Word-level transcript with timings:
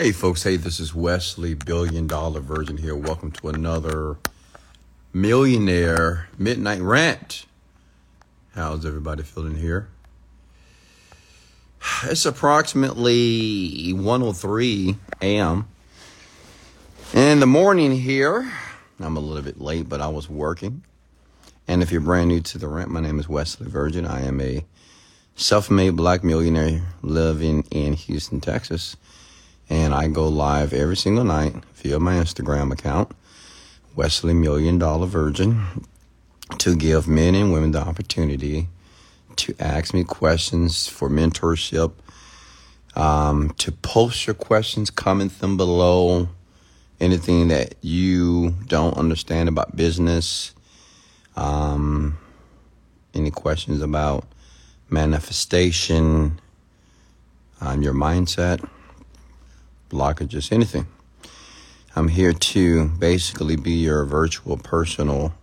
Hey, 0.00 0.12
folks. 0.12 0.44
Hey, 0.44 0.56
this 0.56 0.80
is 0.80 0.94
Wesley, 0.94 1.52
Billion 1.52 2.06
Dollar 2.06 2.40
Virgin 2.40 2.78
here. 2.78 2.96
Welcome 2.96 3.32
to 3.32 3.50
another 3.50 4.16
Millionaire 5.12 6.30
Midnight 6.38 6.80
Rant. 6.80 7.44
How's 8.54 8.86
everybody 8.86 9.24
feeling 9.24 9.56
here? 9.56 9.88
It's 12.04 12.24
approximately 12.24 13.92
103 13.92 14.96
a.m. 15.20 15.68
in 17.12 17.40
the 17.40 17.46
morning 17.46 17.94
here. 17.94 18.50
I'm 19.00 19.18
a 19.18 19.20
little 19.20 19.42
bit 19.42 19.60
late, 19.60 19.86
but 19.86 20.00
I 20.00 20.08
was 20.08 20.30
working. 20.30 20.82
And 21.68 21.82
if 21.82 21.92
you're 21.92 22.00
brand 22.00 22.28
new 22.28 22.40
to 22.40 22.56
the 22.56 22.68
rant, 22.68 22.90
my 22.90 23.00
name 23.00 23.18
is 23.18 23.28
Wesley 23.28 23.68
Virgin. 23.68 24.06
I 24.06 24.22
am 24.22 24.40
a 24.40 24.64
self-made 25.34 25.94
black 25.94 26.24
millionaire 26.24 26.80
living 27.02 27.64
in 27.70 27.92
Houston, 27.92 28.40
Texas 28.40 28.96
and 29.70 29.94
I 29.94 30.08
go 30.08 30.26
live 30.28 30.72
every 30.72 30.96
single 30.96 31.22
night 31.22 31.54
via 31.74 32.00
my 32.00 32.14
Instagram 32.16 32.72
account, 32.72 33.12
Wesley 33.94 34.34
Million 34.34 34.78
Dollar 34.78 35.06
Virgin, 35.06 35.86
to 36.58 36.74
give 36.74 37.06
men 37.06 37.36
and 37.36 37.52
women 37.52 37.70
the 37.70 37.80
opportunity 37.80 38.66
to 39.36 39.54
ask 39.60 39.94
me 39.94 40.02
questions 40.02 40.88
for 40.88 41.08
mentorship, 41.08 41.92
um, 42.96 43.50
to 43.58 43.70
post 43.70 44.26
your 44.26 44.34
questions, 44.34 44.90
comment 44.90 45.38
them 45.38 45.56
below, 45.56 46.28
anything 46.98 47.46
that 47.48 47.76
you 47.80 48.56
don't 48.66 48.96
understand 48.98 49.48
about 49.48 49.76
business, 49.76 50.52
um, 51.36 52.18
any 53.14 53.30
questions 53.30 53.80
about 53.80 54.26
manifestation, 54.90 56.40
um, 57.60 57.82
your 57.82 57.94
mindset 57.94 58.68
blockages, 59.90 60.50
anything. 60.50 60.86
I'm 61.94 62.08
here 62.08 62.32
to 62.32 62.86
basically 62.86 63.56
be 63.56 63.72
your 63.72 64.04
virtual 64.04 64.56
personal 64.56 65.34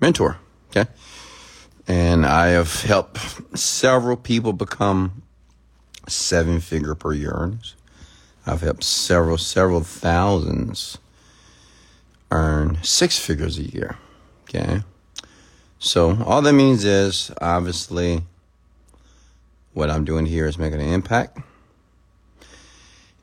mentor. 0.00 0.36
Okay. 0.70 0.90
And 1.88 2.24
I 2.26 2.48
have 2.48 2.82
helped 2.82 3.58
several 3.58 4.16
people 4.16 4.52
become 4.52 5.22
seven 6.06 6.60
figure 6.60 6.94
per 6.94 7.12
year 7.12 7.32
earners. 7.32 7.74
I've 8.46 8.60
helped 8.60 8.84
several, 8.84 9.38
several 9.38 9.80
thousands 9.80 10.98
earn 12.30 12.78
six 12.82 13.18
figures 13.18 13.58
a 13.58 13.62
year. 13.62 13.96
Okay. 14.44 14.82
So 15.78 16.22
all 16.24 16.42
that 16.42 16.52
means 16.52 16.84
is 16.84 17.30
obviously 17.40 18.22
what 19.72 19.90
I'm 19.90 20.04
doing 20.04 20.26
here 20.26 20.46
is 20.46 20.58
making 20.58 20.80
an 20.80 20.92
impact 20.92 21.38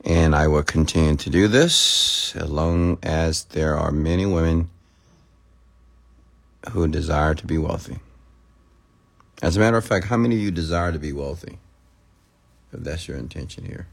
and 0.04 0.34
I 0.34 0.48
will 0.48 0.62
continue 0.62 1.16
to 1.16 1.30
do 1.30 1.48
this 1.48 2.34
as 2.36 2.50
long 2.50 2.98
as 3.02 3.44
there 3.44 3.76
are 3.76 3.90
many 3.90 4.26
women 4.26 4.70
who 6.70 6.86
desire 6.88 7.34
to 7.34 7.46
be 7.46 7.58
wealthy. 7.58 7.98
As 9.42 9.56
a 9.56 9.60
matter 9.60 9.76
of 9.76 9.84
fact, 9.84 10.06
how 10.06 10.16
many 10.16 10.36
of 10.36 10.40
you 10.40 10.50
desire 10.50 10.92
to 10.92 10.98
be 10.98 11.12
wealthy? 11.12 11.58
If 12.72 12.80
that's 12.80 13.08
your 13.08 13.16
intention 13.16 13.64
here. 13.64 13.88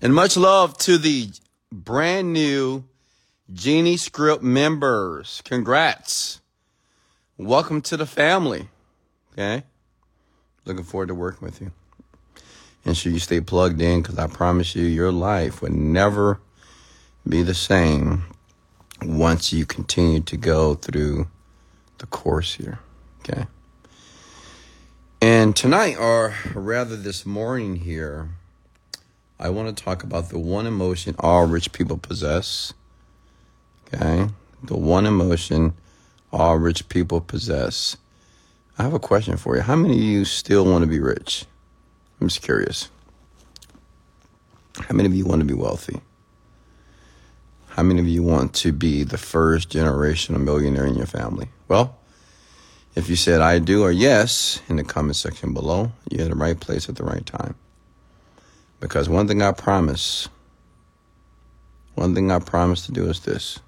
And 0.00 0.14
much 0.14 0.36
love 0.36 0.76
to 0.78 0.98
the 0.98 1.30
brand 1.72 2.32
new 2.32 2.84
Genie 3.52 3.96
Script 3.96 4.42
members. 4.42 5.42
Congrats. 5.44 6.40
Welcome 7.38 7.80
to 7.82 7.96
the 7.96 8.06
family. 8.06 8.68
Okay? 9.32 9.64
Looking 10.64 10.84
forward 10.84 11.08
to 11.08 11.14
working 11.14 11.46
with 11.46 11.60
you. 11.60 11.72
Ensure 12.86 13.12
you 13.12 13.18
stay 13.18 13.40
plugged 13.40 13.82
in 13.82 14.00
because 14.00 14.16
I 14.16 14.28
promise 14.28 14.76
you, 14.76 14.84
your 14.84 15.10
life 15.10 15.60
would 15.60 15.74
never 15.74 16.38
be 17.28 17.42
the 17.42 17.52
same 17.52 18.22
once 19.02 19.52
you 19.52 19.66
continue 19.66 20.20
to 20.20 20.36
go 20.36 20.74
through 20.74 21.26
the 21.98 22.06
course 22.06 22.54
here. 22.54 22.78
Okay. 23.20 23.46
And 25.20 25.56
tonight, 25.56 25.96
or 25.98 26.34
rather 26.54 26.94
this 26.94 27.26
morning 27.26 27.74
here, 27.74 28.28
I 29.40 29.48
want 29.50 29.76
to 29.76 29.84
talk 29.84 30.04
about 30.04 30.28
the 30.28 30.38
one 30.38 30.66
emotion 30.66 31.16
all 31.18 31.44
rich 31.44 31.72
people 31.72 31.98
possess. 31.98 32.72
Okay. 33.92 34.28
The 34.62 34.76
one 34.76 35.06
emotion 35.06 35.74
all 36.32 36.56
rich 36.56 36.88
people 36.88 37.20
possess. 37.20 37.96
I 38.78 38.84
have 38.84 38.94
a 38.94 39.00
question 39.00 39.36
for 39.36 39.56
you. 39.56 39.62
How 39.62 39.74
many 39.74 39.94
of 39.94 40.00
you 40.00 40.24
still 40.24 40.64
want 40.64 40.82
to 40.82 40.88
be 40.88 41.00
rich? 41.00 41.46
I'm 42.20 42.28
just 42.28 42.42
curious. 42.42 42.88
How 44.78 44.94
many 44.94 45.06
of 45.06 45.14
you 45.14 45.24
want 45.24 45.40
to 45.40 45.46
be 45.46 45.54
wealthy? 45.54 46.00
How 47.68 47.82
many 47.82 48.00
of 48.00 48.08
you 48.08 48.22
want 48.22 48.54
to 48.54 48.72
be 48.72 49.04
the 49.04 49.18
first 49.18 49.68
generation 49.68 50.34
of 50.34 50.40
millionaire 50.40 50.86
in 50.86 50.94
your 50.94 51.06
family? 51.06 51.48
Well, 51.68 51.98
if 52.94 53.10
you 53.10 53.16
said 53.16 53.42
I 53.42 53.58
do 53.58 53.82
or 53.82 53.92
yes 53.92 54.62
in 54.68 54.76
the 54.76 54.84
comment 54.84 55.16
section 55.16 55.52
below, 55.52 55.92
you're 56.10 56.22
in 56.22 56.30
the 56.30 56.36
right 56.36 56.58
place 56.58 56.88
at 56.88 56.96
the 56.96 57.04
right 57.04 57.24
time. 57.26 57.54
Because 58.80 59.08
one 59.08 59.28
thing 59.28 59.42
I 59.42 59.52
promise, 59.52 60.28
one 61.94 62.14
thing 62.14 62.30
I 62.30 62.38
promise 62.38 62.86
to 62.86 62.92
do 62.92 63.08
is 63.10 63.20
this. 63.20 63.58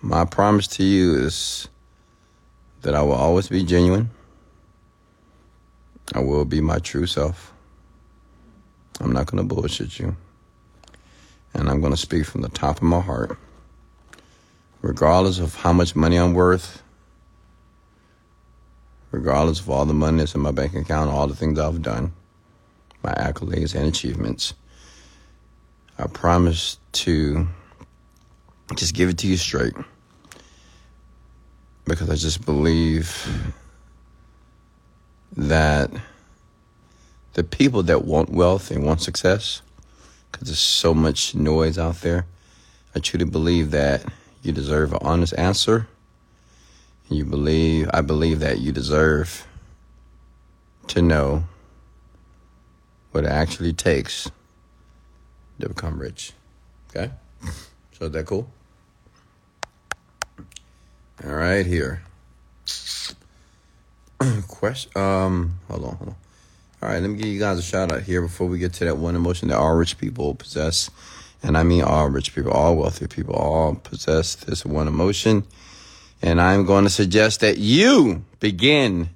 My 0.00 0.24
promise 0.24 0.66
to 0.68 0.84
you 0.84 1.14
is 1.14 1.68
that 2.80 2.94
I 2.94 3.02
will 3.02 3.12
always 3.12 3.48
be 3.48 3.62
genuine. 3.64 4.10
I 6.14 6.20
will 6.20 6.44
be 6.44 6.60
my 6.60 6.78
true 6.78 7.06
self. 7.06 7.52
I'm 9.00 9.12
not 9.12 9.26
going 9.26 9.46
to 9.46 9.54
bullshit 9.54 9.98
you. 9.98 10.16
And 11.54 11.68
I'm 11.68 11.80
going 11.80 11.92
to 11.92 11.98
speak 11.98 12.26
from 12.26 12.42
the 12.42 12.48
top 12.48 12.76
of 12.76 12.82
my 12.82 13.00
heart. 13.00 13.38
Regardless 14.82 15.38
of 15.38 15.54
how 15.54 15.72
much 15.72 15.94
money 15.94 16.16
I'm 16.16 16.34
worth, 16.34 16.82
regardless 19.10 19.60
of 19.60 19.70
all 19.70 19.84
the 19.84 19.94
money 19.94 20.18
that's 20.18 20.34
in 20.34 20.40
my 20.40 20.50
bank 20.50 20.74
account, 20.74 21.10
all 21.10 21.26
the 21.26 21.36
things 21.36 21.58
I've 21.58 21.82
done, 21.82 22.12
my 23.02 23.12
accolades 23.14 23.74
and 23.74 23.86
achievements, 23.86 24.54
I 25.98 26.06
promise 26.06 26.78
to 26.92 27.46
just 28.74 28.94
give 28.94 29.08
it 29.08 29.18
to 29.18 29.26
you 29.26 29.36
straight. 29.36 29.74
Because 31.84 32.10
I 32.10 32.14
just 32.14 32.44
believe 32.44 33.54
that 35.36 35.90
the 37.32 37.44
people 37.44 37.82
that 37.84 38.04
want 38.04 38.30
wealth 38.30 38.70
and 38.70 38.84
want 38.84 39.00
success, 39.00 39.62
because 40.30 40.48
there's 40.48 40.58
so 40.58 40.92
much 40.92 41.34
noise 41.34 41.78
out 41.78 42.00
there, 42.02 42.26
I 42.94 42.98
truly 42.98 43.24
believe 43.24 43.70
that 43.70 44.04
you 44.42 44.52
deserve 44.52 44.92
an 44.92 44.98
honest 45.02 45.34
answer. 45.38 45.88
You 47.08 47.24
believe, 47.24 47.88
I 47.92 48.00
believe 48.00 48.40
that 48.40 48.58
you 48.58 48.72
deserve 48.72 49.46
to 50.88 51.00
know 51.00 51.44
what 53.12 53.24
it 53.24 53.30
actually 53.30 53.72
takes 53.72 54.30
to 55.60 55.68
become 55.68 55.98
rich. 55.98 56.32
Okay? 56.90 57.12
So 57.92 58.06
is 58.06 58.12
that 58.12 58.26
cool? 58.26 58.50
All 61.24 61.30
right, 61.30 61.64
here. 61.64 62.02
Question. 64.48 64.92
Um, 64.96 65.58
hold 65.68 65.84
on, 65.84 65.96
hold 65.96 66.08
on. 66.10 66.16
All 66.82 66.88
right, 66.88 67.00
let 67.00 67.10
me 67.10 67.16
give 67.16 67.28
you 67.28 67.38
guys 67.38 67.58
a 67.58 67.62
shout 67.62 67.92
out 67.92 68.02
here 68.02 68.20
before 68.20 68.48
we 68.48 68.58
get 68.58 68.72
to 68.74 68.84
that 68.86 68.96
one 68.96 69.14
emotion 69.14 69.48
that 69.48 69.58
all 69.58 69.74
rich 69.74 69.98
people 69.98 70.34
possess. 70.34 70.90
And 71.42 71.56
I 71.56 71.62
mean 71.62 71.82
all 71.82 72.08
rich 72.08 72.34
people, 72.34 72.52
all 72.52 72.76
wealthy 72.76 73.06
people, 73.06 73.34
all 73.34 73.74
possess 73.74 74.34
this 74.34 74.64
one 74.64 74.88
emotion. 74.88 75.44
And 76.22 76.40
I'm 76.40 76.66
going 76.66 76.84
to 76.84 76.90
suggest 76.90 77.40
that 77.40 77.58
you 77.58 78.24
begin 78.40 79.10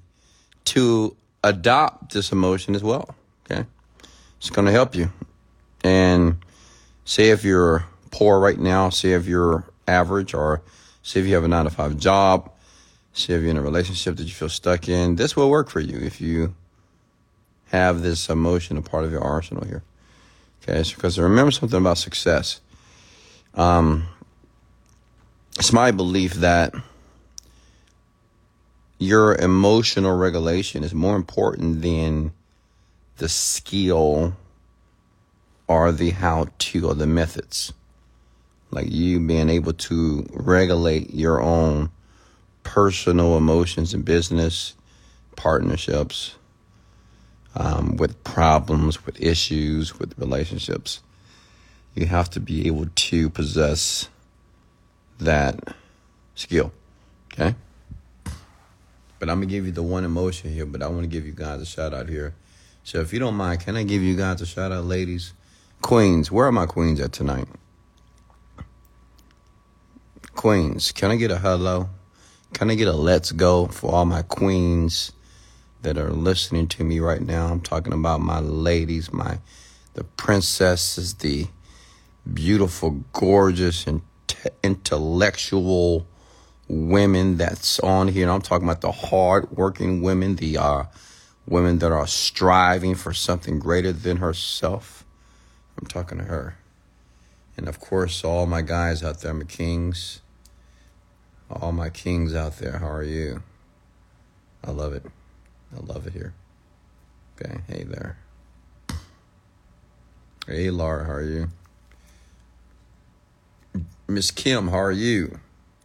to 0.65 1.15
adopt 1.43 2.13
this 2.13 2.31
emotion 2.31 2.75
as 2.75 2.83
well. 2.83 3.15
Okay. 3.49 3.65
It's 4.37 4.49
going 4.49 4.65
to 4.65 4.71
help 4.71 4.95
you. 4.95 5.11
And 5.83 6.37
say 7.05 7.29
if 7.29 7.43
you're 7.43 7.85
poor 8.11 8.39
right 8.39 8.59
now, 8.59 8.89
say 8.89 9.13
if 9.13 9.25
you're 9.25 9.63
average, 9.87 10.33
or 10.33 10.61
say 11.03 11.21
if 11.21 11.25
you 11.25 11.35
have 11.35 11.43
a 11.43 11.47
nine 11.47 11.65
to 11.65 11.69
five 11.69 11.97
job, 11.97 12.51
say 13.17 13.33
if 13.33 13.41
you're 13.41 13.51
in 13.51 13.57
a 13.57 13.61
relationship 13.61 14.15
that 14.17 14.23
you 14.23 14.33
feel 14.33 14.49
stuck 14.49 14.87
in, 14.87 15.15
this 15.15 15.35
will 15.35 15.49
work 15.49 15.69
for 15.69 15.79
you 15.79 15.97
if 15.97 16.21
you 16.21 16.55
have 17.71 18.01
this 18.01 18.29
emotion 18.29 18.77
a 18.77 18.81
part 18.81 19.03
of 19.03 19.11
your 19.11 19.23
arsenal 19.23 19.65
here. 19.65 19.83
Okay, 20.61 20.83
because 20.95 21.19
remember 21.19 21.51
something 21.51 21.79
about 21.79 21.97
success. 21.97 22.61
Um, 23.53 24.07
it's 25.57 25.73
my 25.73 25.91
belief 25.91 26.33
that 26.35 26.73
your 28.99 29.35
emotional 29.35 30.17
regulation 30.17 30.83
is 30.83 30.93
more 30.93 31.15
important 31.15 31.81
than 31.81 32.31
the 33.17 33.29
skill 33.29 34.35
or 35.67 35.91
the 35.91 36.11
how 36.11 36.47
to 36.57 36.87
or 36.87 36.93
the 36.93 37.07
methods. 37.07 37.73
Like 38.71 38.89
you 38.89 39.19
being 39.19 39.49
able 39.49 39.73
to 39.73 40.27
regulate 40.33 41.13
your 41.13 41.41
own 41.41 41.89
personal 42.67 43.37
emotions 43.37 43.93
and 43.93 44.03
business, 44.03 44.75
partnerships, 45.37 46.35
um, 47.55 47.95
with 47.95 48.21
problems, 48.25 49.05
with 49.05 49.19
issues, 49.21 49.97
with 49.97 50.13
relationships. 50.19 51.01
You 51.95 52.07
have 52.07 52.29
to 52.31 52.41
be 52.41 52.67
able 52.67 52.87
to 52.93 53.29
possess 53.29 54.09
that 55.19 55.75
skill. 56.35 56.73
Okay? 57.33 57.55
But 59.17 59.29
I'm 59.29 59.37
going 59.37 59.47
to 59.47 59.55
give 59.55 59.65
you 59.65 59.71
the 59.71 59.81
one 59.81 60.03
emotion 60.03 60.51
here, 60.51 60.65
but 60.65 60.83
I 60.83 60.87
want 60.87 61.03
to 61.03 61.07
give 61.07 61.25
you 61.25 61.31
guys 61.31 61.61
a 61.61 61.65
shout 61.65 61.93
out 61.93 62.09
here. 62.09 62.35
So 62.83 62.99
if 62.99 63.13
you 63.13 63.19
don't 63.19 63.35
mind, 63.35 63.61
can 63.61 63.77
I 63.77 63.83
give 63.83 64.01
you 64.01 64.17
guys 64.17 64.41
a 64.41 64.45
shout 64.45 64.73
out, 64.73 64.83
ladies? 64.83 65.33
Queens, 65.81 66.29
where 66.29 66.47
are 66.47 66.51
my 66.51 66.65
queens 66.65 66.99
at 66.99 67.13
tonight? 67.13 67.47
Queens, 70.35 70.91
can 70.91 71.11
I 71.11 71.15
get 71.15 71.31
a 71.31 71.37
hello? 71.37 71.89
I 72.59 72.75
get 72.75 72.87
a 72.87 72.93
let's 72.93 73.31
go 73.31 73.67
for 73.67 73.91
all 73.93 74.05
my 74.05 74.23
queens 74.23 75.11
that 75.83 75.97
are 75.97 76.11
listening 76.11 76.67
to 76.69 76.83
me 76.83 76.99
right 76.99 77.21
now? 77.21 77.47
I'm 77.47 77.61
talking 77.61 77.93
about 77.93 78.19
my 78.19 78.39
ladies, 78.39 79.13
my 79.13 79.39
the 79.93 80.03
princesses, 80.03 81.15
the 81.15 81.47
beautiful, 82.33 83.03
gorgeous, 83.13 83.87
and 83.87 84.01
intellectual 84.63 86.07
women 86.67 87.37
that's 87.37 87.79
on 87.79 88.07
here. 88.07 88.23
And 88.23 88.31
I'm 88.31 88.41
talking 88.41 88.67
about 88.67 88.81
the 88.81 88.91
hard-working 88.91 90.01
women, 90.01 90.35
the 90.35 90.57
uh, 90.57 90.83
women 91.47 91.79
that 91.79 91.91
are 91.91 92.07
striving 92.07 92.95
for 92.95 93.13
something 93.13 93.59
greater 93.59 93.91
than 93.91 94.17
herself. 94.17 95.05
I'm 95.79 95.87
talking 95.87 96.17
to 96.17 96.25
her. 96.25 96.57
And 97.55 97.67
of 97.67 97.79
course, 97.79 98.23
all 98.23 98.45
my 98.45 98.61
guys 98.61 99.03
out 99.03 99.21
there, 99.21 99.33
my 99.33 99.45
kings, 99.45 100.21
all 101.49 101.71
my 101.71 101.89
kings 101.89 102.35
out 102.35 102.57
there, 102.57 102.79
how 102.79 102.89
are 102.89 103.03
you? 103.03 103.43
I 104.63 104.71
love 104.71 104.93
it. 104.93 105.05
I 105.75 105.79
love 105.85 106.07
it 106.07 106.13
here. 106.13 106.33
Okay, 107.39 107.61
hey 107.67 107.83
there. 107.83 108.17
Hey, 110.47 110.69
Laura, 110.69 111.05
how 111.05 111.13
are 111.13 111.23
you? 111.23 111.49
Miss 114.07 114.31
Kim, 114.31 114.69
how 114.69 114.79
are 114.79 114.91
you? 114.91 115.39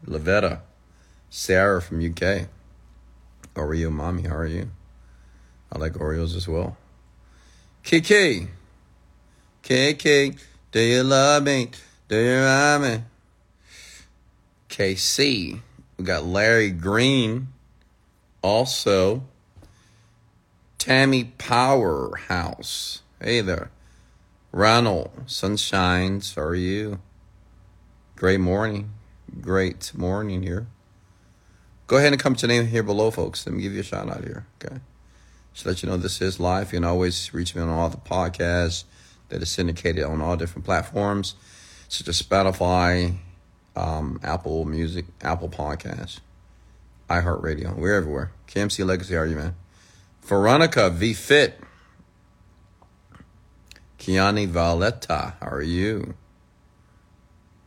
Lavetta, 0.06 0.60
Sarah 1.30 1.82
from 1.82 1.98
UK. 2.04 2.48
Oreo 3.54 3.90
Mommy, 3.90 4.22
how 4.22 4.36
are 4.36 4.46
you? 4.46 4.70
I 5.70 5.78
like 5.78 5.94
Oreos 5.94 6.36
as 6.36 6.48
well. 6.48 6.76
KK, 7.84 8.48
KK, 9.62 10.38
do 10.70 10.80
you 10.80 11.02
love 11.02 11.42
me? 11.42 11.70
Do 12.08 12.16
you 12.16 12.40
love 12.40 12.82
me? 12.82 13.02
KC, 14.72 15.60
we 15.98 16.04
got 16.04 16.24
Larry 16.24 16.70
Green, 16.70 17.48
also 18.40 19.22
Tammy 20.78 21.24
Powerhouse. 21.36 23.02
Hey 23.20 23.42
there. 23.42 23.70
Ronald, 24.50 25.26
Sunshines, 25.26 26.36
how 26.36 26.42
are 26.42 26.54
you? 26.54 27.00
Great 28.16 28.40
morning. 28.40 28.92
Great 29.42 29.92
morning 29.94 30.42
here. 30.42 30.66
Go 31.86 31.98
ahead 31.98 32.14
and 32.14 32.22
come 32.22 32.34
to 32.36 32.46
name 32.46 32.66
here 32.66 32.82
below, 32.82 33.10
folks. 33.10 33.46
Let 33.46 33.54
me 33.54 33.60
give 33.60 33.74
you 33.74 33.80
a 33.80 33.84
shout 33.84 34.08
out 34.08 34.24
here. 34.24 34.46
Okay. 34.64 34.76
Just 35.52 35.66
let 35.66 35.82
you 35.82 35.90
know 35.90 35.98
this 35.98 36.22
is 36.22 36.40
live. 36.40 36.72
You 36.72 36.78
can 36.78 36.84
always 36.84 37.34
reach 37.34 37.54
me 37.54 37.60
on 37.60 37.68
all 37.68 37.90
the 37.90 37.98
podcasts 37.98 38.84
that 39.28 39.42
is 39.42 39.50
syndicated 39.50 40.04
on 40.04 40.22
all 40.22 40.38
different 40.38 40.64
platforms, 40.64 41.34
such 41.88 42.08
as 42.08 42.22
Spotify, 42.22 43.18
um, 43.76 44.20
Apple 44.22 44.64
Music, 44.64 45.06
Apple 45.20 45.48
Podcasts, 45.48 46.20
iHeartRadio. 47.08 47.76
We're 47.76 47.94
everywhere. 47.94 48.32
KMC 48.48 48.86
Legacy, 48.86 49.14
how 49.14 49.20
are 49.20 49.26
you, 49.26 49.36
man? 49.36 49.54
Veronica 50.22 50.90
V 50.90 51.14
Fit. 51.14 51.60
Kiani 53.98 54.48
Valletta, 54.48 55.34
how 55.40 55.46
are 55.46 55.62
you? 55.62 56.14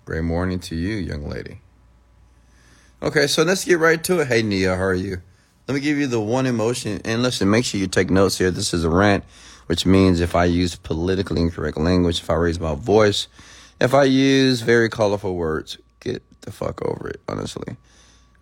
Great 0.04 0.24
morning 0.24 0.60
to 0.60 0.76
you, 0.76 0.96
young 0.96 1.28
lady. 1.30 1.62
Okay, 3.02 3.28
so 3.28 3.44
let's 3.44 3.66
get 3.66 3.80
right 3.80 4.04
to 4.04 4.20
it. 4.20 4.28
Hey, 4.28 4.42
Nia, 4.42 4.76
how 4.76 4.84
are 4.84 4.94
you? 4.94 5.22
Let 5.68 5.76
me 5.76 5.80
give 5.80 5.98
you 5.98 6.08
the 6.08 6.20
one 6.20 6.46
emotion. 6.46 7.02
And 7.06 7.24
listen, 7.24 7.50
make 7.50 7.66
sure 7.66 7.80
you 7.80 7.88
take 7.88 8.10
notes 8.10 8.38
here. 8.38 8.52
This 8.52 8.74
is 8.74 8.84
a 8.84 8.90
rant, 8.90 9.24
which 9.68 9.86
means 9.86 10.22
if 10.22 10.36
I 10.36 10.46
use 10.46 10.76
politically 10.76 11.42
incorrect 11.42 11.78
language, 11.78 12.20
if 12.20 12.30
I 12.30 12.36
raise 12.36 12.60
my 12.60 12.76
voice, 12.76 13.28
if 13.80 13.94
I 13.94 14.04
use 14.04 14.62
very 14.62 14.90
colorful 14.90 15.36
words, 15.36 15.78
the 16.46 16.52
fuck 16.52 16.82
over 16.86 17.10
it, 17.10 17.22
honestly. 17.28 17.76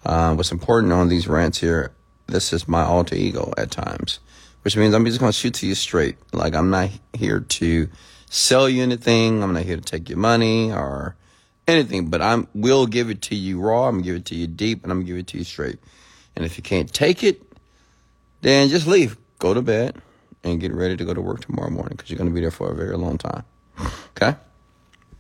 Uh, 0.06 0.36
what's 0.36 0.52
important 0.52 0.94
on 0.94 1.10
these 1.10 1.28
rants 1.28 1.60
here, 1.60 1.92
this 2.28 2.54
is 2.54 2.68
my 2.68 2.84
alter 2.84 3.16
ego 3.16 3.54
at 3.58 3.72
times, 3.72 4.20
which 4.64 4.78
means 4.78 4.94
I'm 4.94 5.06
just 5.06 5.20
going 5.20 5.32
to 5.32 5.38
shoot 5.38 5.54
to 5.56 5.68
you 5.68 5.76
straight. 5.76 6.18
Like, 6.34 6.56
I'm 6.56 6.70
not 6.70 6.90
here 7.14 7.40
to 7.40 7.90
sell 8.30 8.68
you 8.68 8.82
anything. 8.84 9.44
I'm 9.44 9.54
not 9.54 9.64
here 9.64 9.78
to 9.78 9.82
take 9.82 10.10
your 10.10 10.18
money 10.18 10.72
or 10.72 11.16
anything, 11.68 12.10
but 12.10 12.22
I'm 12.22 12.48
will 12.54 12.88
give 12.88 13.10
it 13.10 13.22
to 13.24 13.36
you 13.36 13.60
raw. 13.60 13.88
I'm 13.88 13.96
gonna 13.96 14.04
give 14.04 14.16
it 14.16 14.26
to 14.26 14.36
you 14.36 14.48
deep, 14.48 14.84
and 14.84 14.92
I'm 14.92 15.00
gonna 15.00 15.08
give 15.08 15.18
it 15.18 15.28
to 15.28 15.38
you 15.38 15.44
straight. 15.44 15.80
And 16.36 16.44
if 16.44 16.58
you 16.58 16.64
can't 16.64 16.92
take 16.92 17.24
it, 17.24 17.42
then 18.42 18.70
just 18.70 18.88
leave. 18.88 19.18
Go 19.40 19.54
to 19.54 19.62
bed 19.62 20.02
and 20.44 20.60
get 20.60 20.74
ready 20.74 20.98
to 20.98 21.06
go 21.06 21.14
to 21.14 21.22
work 21.22 21.42
tomorrow 21.42 21.70
morning 21.70 21.96
because 21.96 22.10
you're 22.10 22.18
gonna 22.18 22.32
be 22.32 22.42
there 22.42 22.52
for 22.52 22.72
a 22.72 22.76
very 22.76 22.98
long 22.98 23.18
time. 23.18 23.44
Okay? 24.16 24.38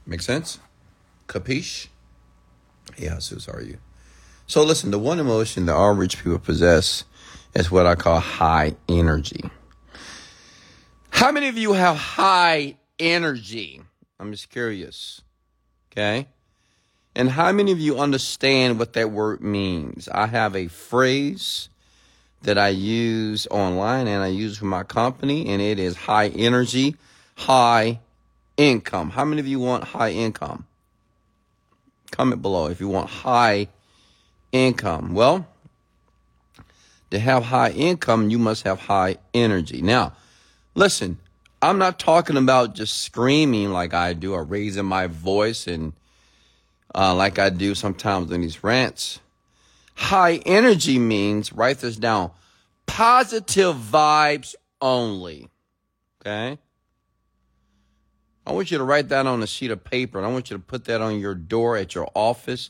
Make 0.05 0.21
sense? 0.21 0.59
Capiche? 1.27 1.87
Yeah, 2.97 3.15
Jesus, 3.15 3.47
are 3.47 3.61
you? 3.61 3.77
So 4.47 4.63
listen, 4.63 4.91
the 4.91 4.99
one 4.99 5.19
emotion 5.19 5.65
that 5.65 5.75
all 5.75 5.93
rich 5.93 6.23
people 6.23 6.39
possess 6.39 7.05
is 7.53 7.71
what 7.71 7.85
I 7.85 7.95
call 7.95 8.19
high 8.19 8.75
energy. 8.89 9.49
How 11.09 11.31
many 11.31 11.47
of 11.47 11.57
you 11.57 11.73
have 11.73 11.95
high 11.95 12.77
energy? 12.99 13.81
I'm 14.19 14.31
just 14.31 14.49
curious. 14.49 15.21
Okay? 15.91 16.27
And 17.15 17.29
how 17.29 17.51
many 17.51 17.71
of 17.71 17.79
you 17.79 17.99
understand 17.99 18.79
what 18.79 18.93
that 18.93 19.11
word 19.11 19.41
means? 19.41 20.09
I 20.09 20.25
have 20.27 20.55
a 20.55 20.67
phrase 20.67 21.69
that 22.41 22.57
I 22.57 22.69
use 22.69 23.47
online 23.51 24.07
and 24.07 24.23
I 24.23 24.27
use 24.27 24.57
for 24.57 24.65
my 24.65 24.83
company, 24.83 25.47
and 25.47 25.61
it 25.61 25.79
is 25.79 25.95
high 25.95 26.27
energy, 26.29 26.95
high 27.35 27.99
income. 28.57 29.11
How 29.11 29.25
many 29.25 29.39
of 29.39 29.47
you 29.47 29.59
want 29.59 29.83
high 29.83 30.11
income? 30.11 30.65
Comment 32.13 32.39
below 32.39 32.67
if 32.67 32.79
you 32.79 32.87
want 32.87 33.09
high 33.09 33.67
income. 34.51 35.15
Well, 35.15 35.47
to 37.09 37.17
have 37.17 37.45
high 37.45 37.71
income, 37.71 38.29
you 38.29 38.37
must 38.37 38.63
have 38.65 38.81
high 38.81 39.17
energy. 39.33 39.81
Now, 39.81 40.13
listen, 40.75 41.17
I'm 41.59 41.79
not 41.79 41.97
talking 41.97 42.37
about 42.37 42.75
just 42.75 43.01
screaming 43.01 43.71
like 43.71 43.95
I 43.95 44.13
do 44.13 44.33
or 44.33 44.43
raising 44.43 44.85
my 44.85 45.07
voice 45.07 45.65
and 45.65 45.93
uh, 46.93 47.15
like 47.15 47.39
I 47.39 47.49
do 47.49 47.73
sometimes 47.73 48.31
in 48.31 48.41
these 48.41 48.63
rants. 48.63 49.19
High 49.95 50.35
energy 50.45 50.99
means, 50.99 51.51
write 51.51 51.79
this 51.79 51.95
down, 51.95 52.29
positive 52.85 53.75
vibes 53.75 54.53
only. 54.79 55.49
Okay? 56.21 56.59
I 58.45 58.51
want 58.51 58.71
you 58.71 58.77
to 58.77 58.83
write 58.83 59.09
that 59.09 59.25
on 59.25 59.41
a 59.41 59.47
sheet 59.47 59.71
of 59.71 59.83
paper 59.83 60.17
and 60.17 60.27
I 60.27 60.31
want 60.31 60.49
you 60.49 60.57
to 60.57 60.63
put 60.63 60.85
that 60.85 61.01
on 61.01 61.19
your 61.19 61.35
door 61.35 61.77
at 61.77 61.95
your 61.95 62.09
office. 62.13 62.69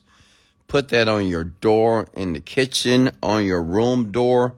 Put 0.67 0.89
that 0.89 1.07
on 1.07 1.27
your 1.27 1.43
door 1.43 2.07
in 2.13 2.33
the 2.33 2.39
kitchen, 2.39 3.11
on 3.21 3.45
your 3.45 3.61
room 3.61 4.11
door 4.11 4.55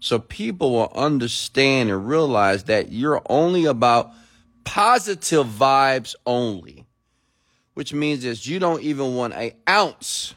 so 0.00 0.18
people 0.18 0.72
will 0.72 0.92
understand 0.94 1.90
and 1.90 2.08
realize 2.08 2.64
that 2.64 2.92
you're 2.92 3.22
only 3.28 3.64
about 3.64 4.12
positive 4.64 5.46
vibes 5.46 6.14
only, 6.24 6.86
which 7.74 7.92
means 7.92 8.22
that 8.22 8.46
you 8.46 8.58
don't 8.58 8.82
even 8.82 9.14
want 9.16 9.34
an 9.34 9.52
ounce 9.68 10.34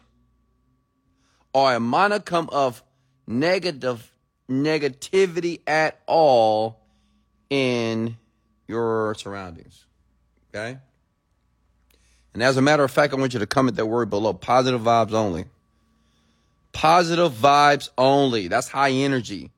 or 1.54 1.76
a 1.76 1.80
monicum 1.80 2.50
of 2.50 2.82
negative 3.28 4.12
negativity 4.50 5.62
at 5.68 6.00
all 6.08 6.80
in 7.50 8.18
your 8.68 9.14
surroundings. 9.16 9.86
Okay? 10.54 10.78
And 12.34 12.44
as 12.44 12.58
a 12.58 12.62
matter 12.62 12.84
of 12.84 12.92
fact, 12.92 13.14
I 13.14 13.18
want 13.18 13.34
you 13.34 13.40
to 13.40 13.48
comment 13.48 13.78
that 13.78 13.86
word 13.86 14.10
below 14.10 14.34
positive 14.34 14.82
vibes 14.82 15.14
only. 15.14 15.46
Positive 16.72 17.32
vibes 17.32 17.90
only. 17.98 18.48
That's 18.48 18.70
high 18.70 18.92
energy. 18.92 19.52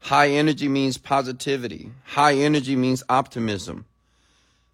High 0.00 0.30
energy 0.30 0.68
means 0.68 0.98
positivity. 0.98 1.90
High 2.04 2.34
energy 2.34 2.76
means 2.76 3.02
optimism. 3.08 3.86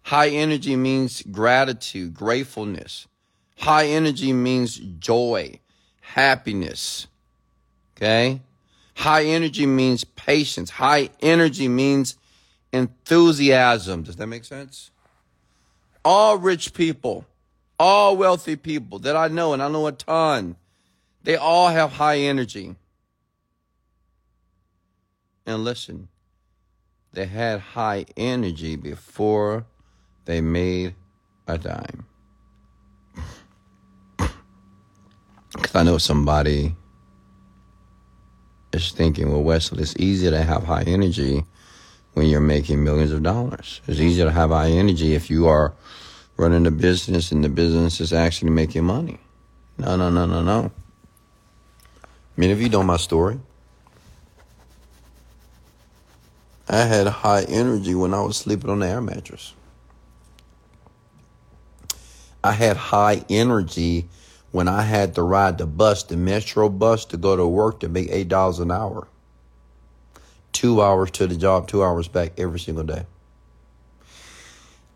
High 0.03 0.29
energy 0.29 0.75
means 0.75 1.21
gratitude, 1.21 2.13
gratefulness. 2.13 3.07
High 3.57 3.87
energy 3.87 4.33
means 4.33 4.75
joy, 4.75 5.59
happiness. 6.01 7.07
Okay? 7.95 8.41
High 8.95 9.25
energy 9.25 9.65
means 9.65 10.03
patience. 10.03 10.71
High 10.71 11.09
energy 11.21 11.67
means 11.67 12.17
enthusiasm. 12.73 14.03
Does 14.03 14.17
that 14.17 14.27
make 14.27 14.43
sense? 14.43 14.91
All 16.03 16.37
rich 16.37 16.73
people, 16.73 17.25
all 17.79 18.17
wealthy 18.17 18.55
people 18.55 18.99
that 18.99 19.15
I 19.15 19.27
know, 19.27 19.53
and 19.53 19.61
I 19.61 19.69
know 19.69 19.87
a 19.87 19.91
ton, 19.91 20.55
they 21.23 21.35
all 21.35 21.69
have 21.69 21.91
high 21.93 22.19
energy. 22.19 22.75
And 25.45 25.63
listen, 25.63 26.07
they 27.13 27.25
had 27.25 27.59
high 27.59 28.05
energy 28.15 28.75
before 28.75 29.65
they 30.25 30.41
made 30.41 30.95
a 31.47 31.57
dime. 31.57 32.05
Because 35.53 35.75
I 35.75 35.83
know 35.83 35.97
somebody 35.97 36.77
is 38.71 38.91
thinking, 38.91 39.29
well, 39.29 39.43
Wesley, 39.43 39.81
it's 39.81 39.95
easy 39.99 40.29
to 40.29 40.41
have 40.41 40.63
high 40.63 40.83
energy 40.83 41.43
when 42.13 42.27
you're 42.27 42.41
making 42.41 42.83
millions 42.83 43.11
of 43.11 43.23
dollars. 43.23 43.81
It's 43.87 43.99
easy 43.99 44.21
to 44.23 44.31
have 44.31 44.49
high 44.49 44.69
energy 44.69 45.13
if 45.15 45.29
you 45.29 45.47
are 45.47 45.73
running 46.37 46.65
a 46.65 46.71
business 46.71 47.31
and 47.31 47.43
the 47.43 47.49
business 47.49 47.99
is 48.01 48.11
actually 48.11 48.51
making 48.51 48.83
money. 48.83 49.19
No, 49.77 49.95
no, 49.95 50.09
no, 50.09 50.25
no, 50.25 50.41
no. 50.41 50.71
Many 52.35 52.53
of 52.53 52.61
you 52.61 52.69
know 52.69 52.83
my 52.83 52.97
story. 52.97 53.39
I 56.67 56.83
had 56.83 57.07
high 57.07 57.43
energy 57.43 57.95
when 57.95 58.13
I 58.13 58.21
was 58.21 58.37
sleeping 58.37 58.69
on 58.69 58.79
the 58.79 58.87
air 58.87 59.01
mattress. 59.01 59.53
I 62.43 62.53
had 62.53 62.77
high 62.77 63.23
energy 63.29 64.09
when 64.51 64.67
I 64.67 64.81
had 64.81 65.15
to 65.15 65.23
ride 65.23 65.57
the 65.57 65.67
bus, 65.67 66.03
the 66.03 66.17
metro 66.17 66.69
bus, 66.69 67.05
to 67.05 67.17
go 67.17 67.35
to 67.35 67.45
work 67.45 67.81
to 67.81 67.89
make 67.89 68.09
eight 68.09 68.29
dollars 68.29 68.59
an 68.59 68.71
hour. 68.71 69.07
Two 70.61 70.79
hours 70.79 71.09
to 71.09 71.25
the 71.25 71.35
job, 71.35 71.67
two 71.67 71.83
hours 71.83 72.07
back 72.07 72.33
every 72.39 72.59
single 72.59 72.83
day. 72.83 73.07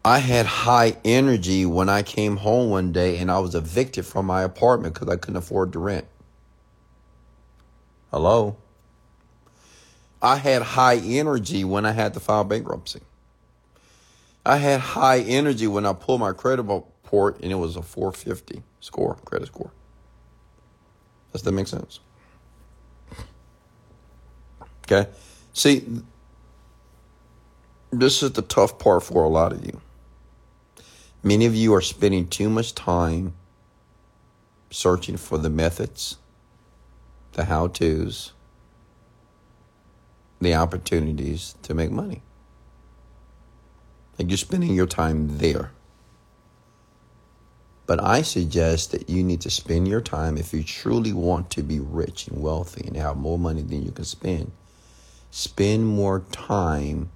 I 0.04 0.20
had 0.20 0.46
high 0.46 0.96
energy 1.04 1.66
when 1.66 1.90
I 1.90 2.04
came 2.04 2.38
home 2.38 2.70
one 2.70 2.92
day 2.92 3.18
and 3.18 3.32
I 3.32 3.40
was 3.40 3.56
evicted 3.56 4.06
from 4.06 4.28
my 4.28 4.44
apartment 4.44 4.94
because 4.94 5.10
I 5.10 5.16
couldn't 5.16 5.38
afford 5.38 5.72
the 5.72 5.80
rent. 5.80 6.06
Hello? 8.12 8.58
I 10.22 10.36
had 10.36 10.62
high 10.62 10.98
energy 10.98 11.64
when 11.64 11.84
I 11.84 11.94
had 11.94 12.14
to 12.14 12.20
file 12.20 12.44
bankruptcy. 12.44 13.02
I 14.46 14.58
had 14.58 14.80
high 14.80 15.22
energy 15.22 15.66
when 15.66 15.88
I 15.88 15.94
pulled 15.94 16.20
my 16.20 16.34
credit 16.34 16.62
report 16.62 17.40
and 17.42 17.52
it 17.52 17.56
was 17.56 17.76
a 17.76 17.82
450 17.82 18.62
score, 18.82 19.16
credit 19.26 19.48
score. 19.48 19.72
Does 21.34 21.42
that 21.42 21.54
make 21.54 21.66
sense? 21.66 22.02
Okay. 24.84 25.10
See, 25.56 25.86
this 27.90 28.22
is 28.22 28.34
the 28.34 28.42
tough 28.42 28.78
part 28.78 29.04
for 29.04 29.24
a 29.24 29.30
lot 29.30 29.54
of 29.54 29.66
you. 29.66 29.80
Many 31.24 31.46
of 31.46 31.56
you 31.56 31.74
are 31.74 31.82
spending 31.82 32.28
too 32.28 32.50
much 32.50 32.76
time 32.76 33.34
searching 34.70 35.16
for 35.16 35.38
the 35.38 35.50
methods, 35.50 36.18
the 37.32 37.46
how 37.46 37.68
to's, 37.68 38.34
the 40.42 40.54
opportunities 40.54 41.56
to 41.64 41.74
make 41.74 41.90
money. 41.90 42.22
Like 44.20 44.28
you're 44.28 44.38
spending 44.38 44.76
your 44.76 44.88
time 44.88 45.38
there. 45.38 45.72
But 47.86 48.04
I 48.04 48.24
suggest 48.24 48.92
that 48.92 49.10
you 49.10 49.24
need 49.24 49.40
to 49.42 49.50
spend 49.50 49.88
your 49.88 50.02
time 50.02 50.38
if 50.38 50.54
you 50.54 50.64
truly 50.64 51.14
want 51.14 51.50
to 51.52 51.64
be 51.64 51.80
rich 51.80 52.28
and 52.28 52.42
wealthy 52.42 52.86
and 52.86 52.98
have 52.98 53.16
more 53.16 53.40
money 53.40 53.62
than 53.62 53.86
you 53.86 53.92
can 53.92 54.04
spend. 54.04 54.52
Spend 55.38 55.86
more 55.86 56.22
time 56.32 57.10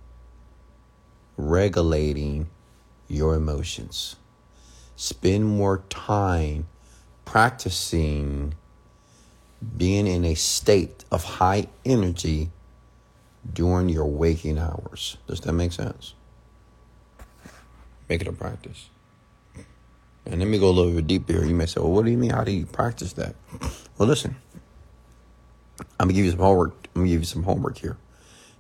regulating 1.38 2.50
your 3.08 3.34
emotions. 3.34 4.18
Spend 4.98 5.46
more 5.46 5.84
time 5.90 6.68
practicing 7.24 8.56
being 9.78 10.06
in 10.06 10.26
a 10.26 10.34
state 10.36 11.06
of 11.10 11.24
high 11.24 11.68
energy 11.86 12.52
during 13.54 13.88
your 13.88 14.08
waking 14.08 14.58
hours. 14.58 15.16
Does 15.26 15.40
that 15.40 15.54
make 15.54 15.72
sense? 15.72 16.14
Make 18.10 18.20
it 18.20 18.28
a 18.28 18.34
practice. 18.34 18.90
And 20.26 20.42
let 20.42 20.50
me 20.50 20.60
go 20.60 20.68
a 20.68 20.76
little 20.76 20.92
bit 20.92 21.08
deeper 21.08 21.32
here. 21.32 21.46
You 21.46 21.56
may 21.56 21.68
say, 21.68 21.80
well, 21.80 21.92
what 21.92 22.04
do 22.04 22.12
you 22.12 22.18
mean? 22.18 22.32
How 22.32 22.44
do 22.44 22.52
you 22.52 22.66
practice 22.66 23.14
that? 23.14 23.36
Well, 23.98 24.10
listen, 24.10 24.36
I'm 26.00 26.08
going 26.08 26.10
to 26.10 26.14
give 26.16 26.26
you 26.26 26.32
some 26.32 26.40
homework. 26.40 26.74
I'm 26.96 27.02
going 27.02 27.08
to 27.08 27.12
give 27.12 27.22
you 27.22 27.26
some 27.26 27.44
homework 27.44 27.78
here. 27.78 27.98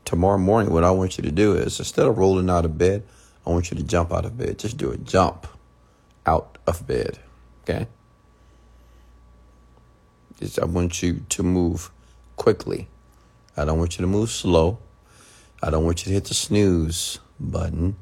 Tomorrow 0.05 0.39
morning, 0.39 0.73
what 0.73 0.83
I 0.83 0.91
want 0.91 1.17
you 1.17 1.23
to 1.23 1.31
do 1.31 1.53
is 1.53 1.79
instead 1.79 2.07
of 2.07 2.17
rolling 2.17 2.49
out 2.49 2.65
of 2.65 2.77
bed, 2.77 3.03
I 3.45 3.51
want 3.51 3.71
you 3.71 3.77
to 3.77 3.83
jump 3.83 4.11
out 4.11 4.25
of 4.25 4.37
bed. 4.37 4.59
Just 4.59 4.77
do 4.77 4.91
a 4.91 4.97
jump 4.97 5.47
out 6.25 6.57
of 6.65 6.85
bed. 6.85 7.19
Okay? 7.63 7.87
I 10.61 10.65
want 10.65 11.03
you 11.03 11.25
to 11.29 11.43
move 11.43 11.91
quickly. 12.37 12.87
I 13.57 13.65
don't 13.65 13.77
want 13.77 13.97
you 13.97 14.03
to 14.03 14.07
move 14.07 14.29
slow. 14.29 14.79
I 15.61 15.69
don't 15.69 15.83
want 15.83 16.01
you 16.01 16.05
to 16.05 16.13
hit 16.13 16.25
the 16.25 16.33
snooze 16.33 17.19
button. 17.39 17.97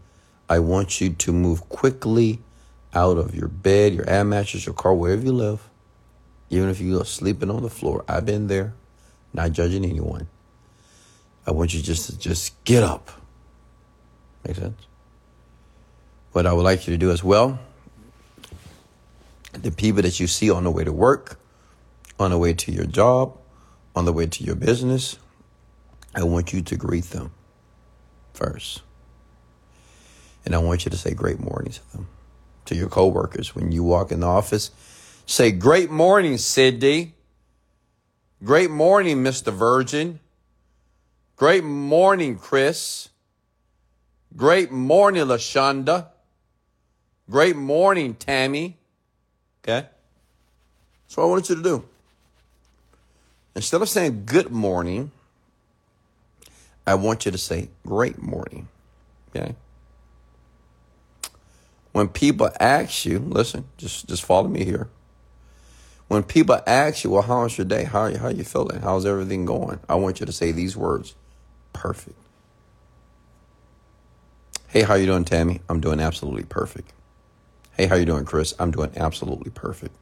I 0.47 0.59
want 0.59 1.01
you 1.01 1.09
to 1.11 1.33
move 1.33 1.67
quickly 1.67 2.39
out 2.93 3.17
of 3.17 3.35
your 3.35 3.47
bed, 3.47 3.93
your 3.93 4.09
air 4.09 4.23
mattress, 4.23 4.65
your 4.65 4.75
car, 4.75 4.93
wherever 4.93 5.23
you 5.23 5.33
live. 5.33 5.67
Even 6.49 6.69
if 6.69 6.79
you're 6.79 7.05
sleeping 7.05 7.49
on 7.49 7.63
the 7.63 7.69
floor. 7.69 8.05
I've 8.07 8.25
been 8.25 8.47
there, 8.47 8.73
not 9.33 9.51
judging 9.51 9.83
anyone. 9.83 10.27
I 11.47 11.51
want 11.51 11.73
you 11.73 11.81
just 11.81 12.09
to 12.09 12.19
just 12.19 12.61
get 12.65 12.83
up. 12.83 13.09
Make 14.45 14.57
sense? 14.57 14.79
What 16.33 16.45
I 16.45 16.51
would 16.51 16.63
like 16.63 16.85
you 16.85 16.93
to 16.93 16.97
do 16.97 17.09
as 17.09 17.23
well, 17.23 17.57
the 19.53 19.71
people 19.71 20.01
that 20.01 20.19
you 20.19 20.27
see 20.27 20.51
on 20.51 20.65
the 20.65 20.71
way 20.71 20.83
to 20.83 20.91
work, 20.91 21.39
on 22.19 22.31
the 22.31 22.37
way 22.37 22.53
to 22.53 22.71
your 22.71 22.85
job, 22.85 23.37
on 23.95 24.05
the 24.05 24.13
way 24.13 24.27
to 24.27 24.43
your 24.43 24.55
business, 24.55 25.17
I 26.13 26.23
want 26.23 26.51
you 26.51 26.61
to 26.61 26.75
greet 26.75 27.05
them 27.05 27.31
first. 28.33 28.81
And 30.45 30.53
I 30.53 30.59
want 30.59 30.85
you 30.85 30.91
to 30.91 30.97
say 30.97 31.13
great 31.13 31.39
morning 31.39 31.71
to 31.71 31.91
them, 31.93 32.07
to 32.65 32.75
your 32.75 32.89
coworkers. 32.89 33.55
When 33.55 33.71
you 33.71 33.83
walk 33.83 34.11
in 34.11 34.19
the 34.19 34.27
office, 34.27 34.71
say 35.25 35.51
great 35.51 35.89
morning, 35.89 36.37
Sydney. 36.37 37.15
Great 38.43 38.69
morning, 38.69 39.23
Mr. 39.23 39.51
Virgin. 39.51 40.19
Great 41.37 41.63
morning, 41.63 42.35
Chris. 42.35 43.09
Great 44.35 44.71
morning, 44.71 45.23
Lashonda. 45.25 46.07
Great 47.29 47.55
morning, 47.55 48.15
Tammy. 48.15 48.77
Okay? 49.63 49.87
That's 51.05 51.17
what 51.17 51.23
I 51.23 51.27
want 51.27 51.47
you 51.49 51.55
to 51.55 51.61
do. 51.63 51.85
Instead 53.55 53.83
of 53.83 53.89
saying 53.89 54.23
good 54.25 54.51
morning, 54.51 55.11
I 56.87 56.95
want 56.95 57.25
you 57.25 57.31
to 57.31 57.37
say 57.37 57.69
great 57.85 58.19
morning. 58.19 58.67
Okay? 59.29 59.55
When 61.91 62.07
people 62.07 62.49
ask 62.59 63.05
you, 63.05 63.19
listen, 63.19 63.65
just 63.77 64.07
just 64.07 64.23
follow 64.23 64.47
me 64.47 64.65
here. 64.65 64.89
When 66.07 66.23
people 66.23 66.59
ask 66.65 67.03
you, 67.03 67.11
well, 67.11 67.21
how 67.21 67.43
was 67.43 67.57
your 67.57 67.65
day? 67.65 67.83
How, 67.83 68.15
how 68.15 68.27
are 68.27 68.31
you 68.31 68.43
feeling? 68.43 68.81
How's 68.81 69.05
everything 69.05 69.45
going? 69.45 69.79
I 69.89 69.95
want 69.95 70.19
you 70.19 70.25
to 70.25 70.31
say 70.31 70.51
these 70.51 70.75
words. 70.75 71.15
Perfect. 71.77 72.17
Hey, 74.67 74.81
how 74.81 74.95
you 74.95 75.05
doing, 75.05 75.25
Tammy? 75.25 75.61
I'm 75.69 75.79
doing 75.79 75.99
absolutely 75.99 76.43
perfect. 76.43 76.91
Hey, 77.73 77.85
how 77.85 77.95
you 77.95 78.05
doing, 78.05 78.25
Chris? 78.25 78.55
I'm 78.57 78.71
doing 78.71 78.91
absolutely 78.95 79.51
perfect. 79.51 79.95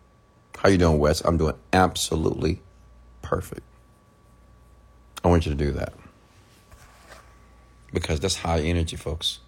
How 0.57 0.69
you 0.69 0.77
doing, 0.77 0.99
Wes? 0.99 1.19
I'm 1.25 1.35
doing 1.35 1.55
absolutely 1.73 2.61
perfect. 3.21 3.63
I 5.21 5.27
want 5.27 5.45
you 5.45 5.51
to 5.51 5.57
do 5.57 5.73
that. 5.73 5.93
Because 7.93 8.21
that's 8.21 8.37
high 8.37 8.61
energy, 8.61 8.95
folks. 8.95 9.39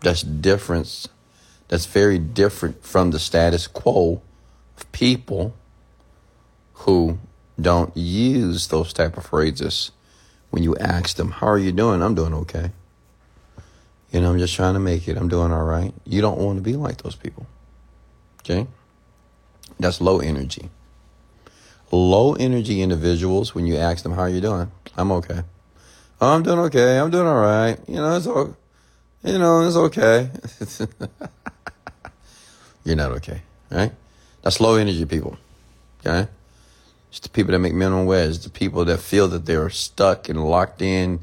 That's 0.00 0.22
difference. 0.22 1.06
That's 1.68 1.86
very 1.86 2.18
different 2.18 2.84
from 2.84 3.12
the 3.12 3.20
status 3.20 3.68
quo 3.68 4.20
of 4.76 4.90
people 4.90 5.54
who 6.72 7.20
don't 7.60 7.96
use 7.96 8.66
those 8.66 8.92
type 8.92 9.16
of 9.16 9.26
phrases 9.26 9.92
when 10.54 10.62
you 10.62 10.76
ask 10.76 11.16
them, 11.16 11.32
"How 11.32 11.48
are 11.48 11.58
you 11.58 11.72
doing?" 11.72 12.00
I'm 12.00 12.14
doing 12.14 12.32
okay. 12.34 12.70
You 14.12 14.20
know, 14.20 14.30
I'm 14.30 14.38
just 14.38 14.54
trying 14.54 14.74
to 14.74 14.80
make 14.80 15.08
it. 15.08 15.16
I'm 15.16 15.28
doing 15.28 15.50
all 15.50 15.64
right. 15.64 15.92
You 16.06 16.20
don't 16.20 16.38
want 16.38 16.56
to 16.58 16.62
be 16.62 16.76
like 16.76 17.02
those 17.02 17.16
people. 17.16 17.48
Okay? 18.40 18.68
That's 19.80 20.00
low 20.00 20.20
energy. 20.20 20.70
Low 21.90 22.34
energy 22.34 22.80
individuals, 22.80 23.56
when 23.56 23.66
you 23.66 23.76
ask 23.76 24.04
them, 24.04 24.12
How 24.12 24.22
are 24.22 24.28
you 24.28 24.40
doing? 24.40 24.70
I'm 24.96 25.10
okay. 25.10 25.42
Oh, 26.20 26.28
I'm 26.32 26.44
doing 26.44 26.60
okay. 26.60 26.98
I'm 27.00 27.10
doing 27.10 27.26
all 27.26 27.40
right. 27.40 27.76
You 27.88 27.96
know, 27.96 28.16
it's 28.16 28.28
okay. 28.28 28.54
You 29.24 29.38
know, 29.38 29.66
it's 29.66 29.76
okay. 29.76 30.30
You're 32.84 32.96
not 32.96 33.10
okay, 33.12 33.42
right? 33.68 33.90
That's 34.42 34.60
low 34.60 34.76
energy 34.76 35.04
people. 35.06 35.36
Okay? 36.06 36.28
It's 37.14 37.20
the 37.20 37.28
people 37.28 37.52
that 37.52 37.60
make 37.60 37.74
minimum 37.74 38.06
wage. 38.06 38.30
It's 38.30 38.44
the 38.44 38.50
people 38.50 38.84
that 38.86 38.98
feel 38.98 39.28
that 39.28 39.46
they're 39.46 39.70
stuck 39.70 40.28
and 40.28 40.44
locked 40.44 40.82
in 40.82 41.20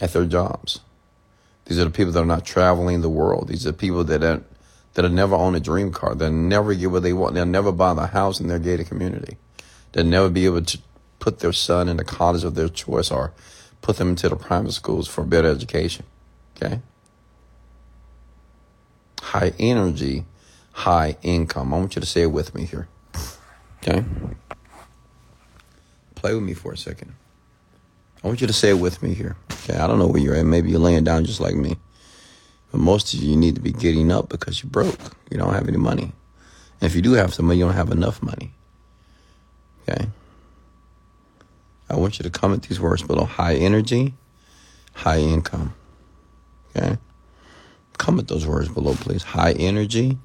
at 0.00 0.12
their 0.12 0.26
jobs. 0.26 0.80
These 1.66 1.78
are 1.78 1.84
the 1.84 1.90
people 1.90 2.10
that 2.10 2.22
are 2.22 2.26
not 2.26 2.44
traveling 2.44 3.02
the 3.02 3.08
world. 3.08 3.46
These 3.46 3.68
are 3.68 3.70
the 3.70 3.78
people 3.78 4.02
that 4.02 4.24
are, 4.24 4.42
that'll 4.94 5.12
never 5.12 5.36
own 5.36 5.54
a 5.54 5.60
dream 5.60 5.92
car. 5.92 6.16
They'll 6.16 6.32
never 6.32 6.74
get 6.74 6.90
what 6.90 7.04
they 7.04 7.12
want. 7.12 7.34
They'll 7.34 7.46
never 7.46 7.70
buy 7.70 7.94
the 7.94 8.08
house 8.08 8.40
in 8.40 8.48
their 8.48 8.58
gated 8.58 8.88
community. 8.88 9.36
They'll 9.92 10.04
never 10.04 10.28
be 10.28 10.44
able 10.44 10.62
to 10.62 10.78
put 11.20 11.38
their 11.38 11.52
son 11.52 11.88
in 11.88 11.98
the 11.98 12.04
college 12.04 12.42
of 12.42 12.56
their 12.56 12.68
choice 12.68 13.12
or 13.12 13.32
put 13.82 13.98
them 13.98 14.08
into 14.08 14.28
the 14.28 14.34
private 14.34 14.72
schools 14.72 15.06
for 15.06 15.20
a 15.20 15.24
better 15.24 15.48
education. 15.48 16.04
Okay? 16.56 16.80
High 19.22 19.52
energy, 19.60 20.24
high 20.72 21.16
income. 21.22 21.72
I 21.72 21.78
want 21.78 21.94
you 21.94 22.00
to 22.00 22.06
say 22.06 22.22
it 22.22 22.32
with 22.32 22.56
me 22.56 22.64
here. 22.64 22.88
Okay? 23.84 24.04
Play 26.16 26.34
with 26.34 26.42
me 26.42 26.54
for 26.54 26.72
a 26.72 26.76
second. 26.76 27.14
I 28.24 28.26
want 28.26 28.40
you 28.40 28.48
to 28.48 28.52
say 28.52 28.70
it 28.70 28.80
with 28.80 29.02
me 29.02 29.14
here. 29.14 29.36
Okay, 29.52 29.78
I 29.78 29.86
don't 29.86 30.00
know 30.00 30.08
where 30.08 30.20
you're 30.20 30.34
at. 30.34 30.44
Maybe 30.44 30.70
you're 30.70 30.80
laying 30.80 31.04
down 31.04 31.24
just 31.24 31.40
like 31.40 31.54
me. 31.54 31.76
But 32.72 32.80
most 32.80 33.14
of 33.14 33.22
you, 33.22 33.30
you 33.30 33.36
need 33.36 33.54
to 33.54 33.60
be 33.60 33.72
getting 33.72 34.10
up 34.10 34.28
because 34.28 34.62
you're 34.62 34.70
broke. 34.70 34.98
You 35.30 35.38
don't 35.38 35.54
have 35.54 35.68
any 35.68 35.78
money. 35.78 36.12
And 36.80 36.90
if 36.90 36.96
you 36.96 37.02
do 37.02 37.12
have 37.12 37.32
some 37.32 37.46
money, 37.46 37.60
you 37.60 37.64
don't 37.64 37.74
have 37.74 37.92
enough 37.92 38.22
money. 38.22 38.52
Okay? 39.88 40.06
I 41.88 41.96
want 41.96 42.18
you 42.18 42.24
to 42.24 42.30
comment 42.30 42.68
these 42.68 42.80
words 42.80 43.02
below 43.02 43.24
high 43.24 43.54
energy, 43.54 44.14
high 44.92 45.20
income. 45.20 45.74
Okay? 46.74 46.98
Comment 47.96 48.26
those 48.26 48.46
words 48.46 48.68
below, 48.68 48.94
please. 48.94 49.22
High 49.22 49.52
energy, 49.52 50.18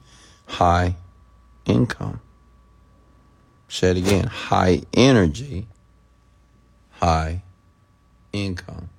high 0.48 0.95
income. 1.65 2.19
Say 3.69 3.91
it 3.91 3.98
again. 3.98 4.25
High 4.25 4.81
energy, 4.93 5.67
high 7.01 7.41
income. 8.31 8.89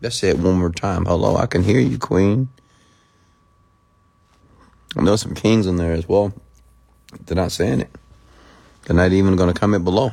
Let's 0.00 0.16
say 0.16 0.28
it 0.28 0.38
one 0.38 0.58
more 0.58 0.70
time. 0.70 1.04
Hello, 1.04 1.36
I 1.36 1.46
can 1.46 1.62
hear 1.62 1.80
you, 1.80 1.98
Queen. 1.98 2.48
I 4.96 5.02
know 5.02 5.16
some 5.16 5.34
kings 5.34 5.66
in 5.66 5.76
there 5.76 5.92
as 5.92 6.08
well. 6.08 6.32
They're 7.26 7.36
not 7.36 7.52
saying 7.52 7.80
it. 7.80 7.90
They're 8.84 8.96
not 8.96 9.12
even 9.12 9.36
going 9.36 9.52
to 9.52 9.58
comment 9.58 9.84
below. 9.84 10.12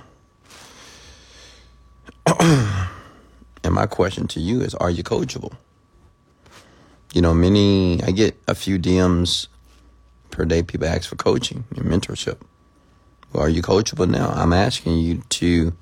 and 2.40 2.90
my 3.72 3.86
question 3.86 4.28
to 4.30 4.40
you 4.40 4.62
is 4.62 4.76
Are 4.76 4.90
you 4.90 5.04
coachable? 5.04 5.54
You 7.14 7.22
know, 7.22 7.34
many, 7.34 8.04
I 8.04 8.12
get 8.12 8.38
a 8.48 8.56
few 8.56 8.78
DMs 8.78 9.48
per 10.32 10.44
day. 10.44 10.62
People 10.62 10.88
ask 10.88 11.08
for 11.08 11.16
coaching 11.16 11.64
and 11.76 11.86
mentorship. 11.86 12.40
Well, 13.32 13.44
are 13.44 13.50
you 13.50 13.62
coachable 13.62 14.10
now? 14.10 14.30
I'm 14.30 14.54
asking 14.54 14.98
you 15.00 15.22
to 15.30 15.76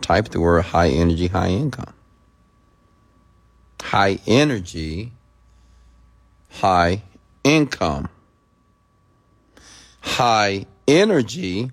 type 0.00 0.28
the 0.28 0.40
word 0.40 0.62
high 0.62 0.88
energy, 0.88 1.28
high 1.28 1.48
income. 1.48 1.94
High 3.80 4.18
energy, 4.26 5.12
high 6.50 7.02
income. 7.42 8.08
High 10.00 10.66
energy, 10.86 11.70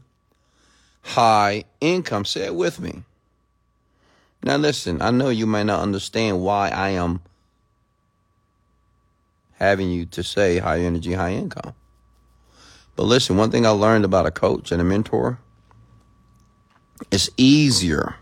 high 1.01 1.65
income. 1.81 2.25
Say 2.25 2.45
it 2.45 2.55
with 2.55 2.79
me. 2.79 3.03
Now, 4.43 4.57
listen, 4.57 5.01
I 5.01 5.11
know 5.11 5.29
you 5.29 5.45
might 5.45 5.63
not 5.63 5.81
understand 5.81 6.41
why 6.41 6.69
I 6.69 6.89
am 6.91 7.21
having 9.53 9.91
you 9.91 10.05
to 10.07 10.23
say 10.23 10.57
high 10.57 10.79
energy, 10.79 11.13
high 11.13 11.33
income. 11.33 11.75
But 12.95 13.03
listen, 13.03 13.37
one 13.37 13.51
thing 13.51 13.65
I 13.65 13.69
learned 13.69 14.05
about 14.05 14.25
a 14.25 14.31
coach 14.31 14.71
and 14.71 14.81
a 14.81 14.85
mentor 14.85 15.39
it's 17.09 17.29
easier 17.37 18.15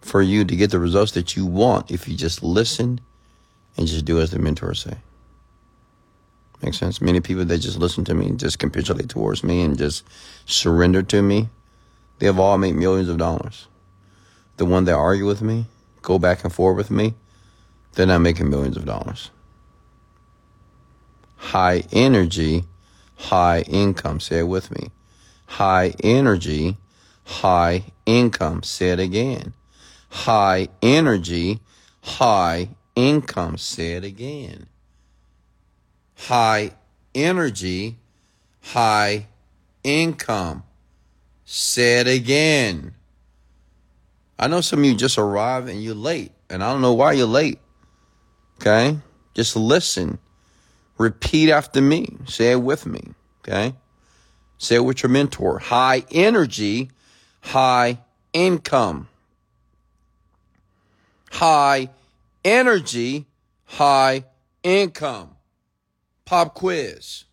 for 0.00 0.22
you 0.22 0.44
to 0.44 0.56
get 0.56 0.70
the 0.70 0.78
results 0.78 1.12
that 1.12 1.36
you 1.36 1.46
want 1.46 1.90
if 1.90 2.08
you 2.08 2.16
just 2.16 2.42
listen 2.42 3.00
and 3.76 3.86
just 3.86 4.04
do 4.04 4.20
as 4.20 4.30
the 4.30 4.38
mentor 4.38 4.74
say. 4.74 4.96
Makes 6.62 6.78
sense? 6.78 7.00
Many 7.00 7.20
people 7.20 7.44
that 7.44 7.58
just 7.58 7.78
listen 7.78 8.04
to 8.06 8.14
me, 8.14 8.32
just 8.32 8.58
capitulate 8.58 9.08
towards 9.08 9.44
me 9.44 9.62
and 9.62 9.78
just 9.78 10.04
surrender 10.46 11.02
to 11.04 11.22
me, 11.22 11.48
they 12.18 12.26
have 12.26 12.38
all 12.38 12.58
made 12.58 12.74
millions 12.74 13.08
of 13.08 13.16
dollars. 13.16 13.66
The 14.56 14.66
one 14.66 14.84
that 14.84 14.94
argue 14.94 15.26
with 15.26 15.40
me, 15.40 15.66
go 16.02 16.18
back 16.18 16.44
and 16.44 16.52
forth 16.52 16.76
with 16.76 16.90
me, 16.90 17.14
they're 17.92 18.06
not 18.06 18.18
making 18.18 18.50
millions 18.50 18.76
of 18.76 18.84
dollars. 18.84 19.30
High 21.36 21.84
energy, 21.92 22.64
high 23.20 23.60
income. 23.62 24.18
Say 24.18 24.40
it 24.40 24.48
with 24.48 24.70
me. 24.70 24.90
High 25.46 25.94
energy, 26.02 26.76
high 27.24 27.84
income. 28.06 28.62
Say 28.62 28.90
it 28.90 29.00
again. 29.00 29.54
High 30.08 30.68
energy, 30.82 31.60
high 32.02 32.70
income. 32.96 33.58
Say 33.58 33.92
it 33.92 34.04
again. 34.04 34.66
High 36.16 36.72
energy, 37.14 37.98
high 38.62 39.26
income. 39.84 40.64
Say 41.44 42.00
it 42.00 42.06
again. 42.06 42.94
I 44.38 44.46
know 44.46 44.60
some 44.62 44.80
of 44.80 44.84
you 44.86 44.94
just 44.94 45.18
arrived 45.18 45.68
and 45.68 45.82
you're 45.82 45.94
late, 45.94 46.32
and 46.48 46.64
I 46.64 46.72
don't 46.72 46.80
know 46.80 46.94
why 46.94 47.12
you're 47.12 47.26
late. 47.26 47.58
Okay? 48.56 48.98
Just 49.34 49.56
listen. 49.56 50.18
Repeat 51.00 51.50
after 51.50 51.80
me. 51.80 52.14
Say 52.26 52.52
it 52.52 52.60
with 52.60 52.84
me. 52.84 53.14
Okay? 53.40 53.74
Say 54.58 54.74
it 54.74 54.84
with 54.84 55.02
your 55.02 55.08
mentor. 55.08 55.58
High 55.58 56.04
energy, 56.10 56.90
high 57.40 58.00
income, 58.34 59.08
high 61.30 61.88
energy, 62.44 63.24
high 63.64 64.26
income. 64.62 65.36
Pop 66.26 66.52
quiz. 66.52 67.24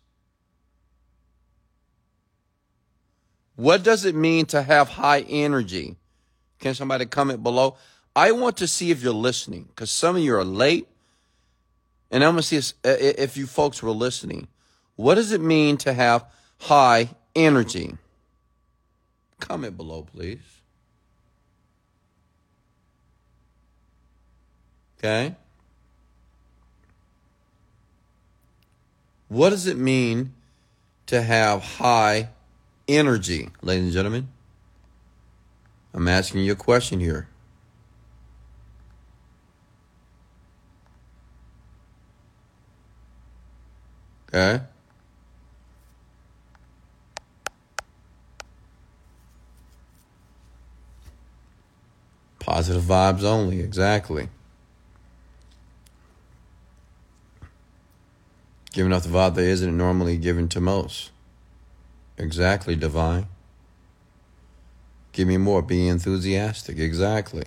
What 3.56 3.82
does 3.82 4.06
it 4.06 4.14
mean 4.14 4.46
to 4.46 4.62
have 4.62 4.88
high 4.88 5.20
energy? 5.20 5.96
Can 6.58 6.74
somebody 6.74 7.04
comment 7.04 7.42
below? 7.42 7.76
I 8.16 8.32
want 8.32 8.56
to 8.56 8.66
see 8.66 8.90
if 8.90 9.02
you're 9.02 9.12
listening 9.12 9.64
because 9.64 9.90
some 9.90 10.16
of 10.16 10.22
you 10.22 10.34
are 10.36 10.42
late. 10.42 10.87
And 12.10 12.24
I'm 12.24 12.32
going 12.32 12.42
to 12.42 12.62
see 12.62 12.74
uh, 12.84 12.96
if 12.98 13.36
you 13.36 13.46
folks 13.46 13.82
were 13.82 13.90
listening. 13.90 14.48
What 14.96 15.16
does 15.16 15.32
it 15.32 15.40
mean 15.40 15.76
to 15.78 15.92
have 15.92 16.24
high 16.58 17.10
energy? 17.34 17.96
Comment 19.40 19.76
below, 19.76 20.02
please. 20.02 20.40
Okay? 24.98 25.36
What 29.28 29.50
does 29.50 29.66
it 29.66 29.76
mean 29.76 30.32
to 31.06 31.22
have 31.22 31.62
high 31.62 32.30
energy, 32.88 33.50
ladies 33.62 33.84
and 33.84 33.92
gentlemen? 33.92 34.28
I'm 35.94 36.08
asking 36.08 36.42
you 36.42 36.52
a 36.52 36.56
question 36.56 37.00
here. 37.00 37.28
Okay? 44.28 44.62
Positive 52.38 52.82
vibes 52.82 53.24
only, 53.24 53.60
exactly. 53.60 54.28
Giving 58.72 58.92
off 58.92 59.02
the 59.02 59.08
vibe 59.08 59.34
that 59.34 59.44
isn't 59.44 59.76
normally 59.76 60.16
given 60.16 60.48
to 60.50 60.60
most. 60.60 61.10
Exactly, 62.16 62.76
divine. 62.76 63.26
Give 65.12 65.26
me 65.26 65.36
more. 65.36 65.62
Be 65.62 65.88
enthusiastic. 65.88 66.78
Exactly. 66.78 67.44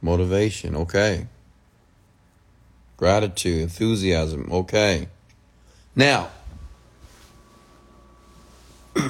Motivation. 0.00 0.74
Okay. 0.74 1.26
Gratitude. 2.96 3.62
Enthusiasm. 3.62 4.48
Okay. 4.50 5.08
Now, 5.94 6.30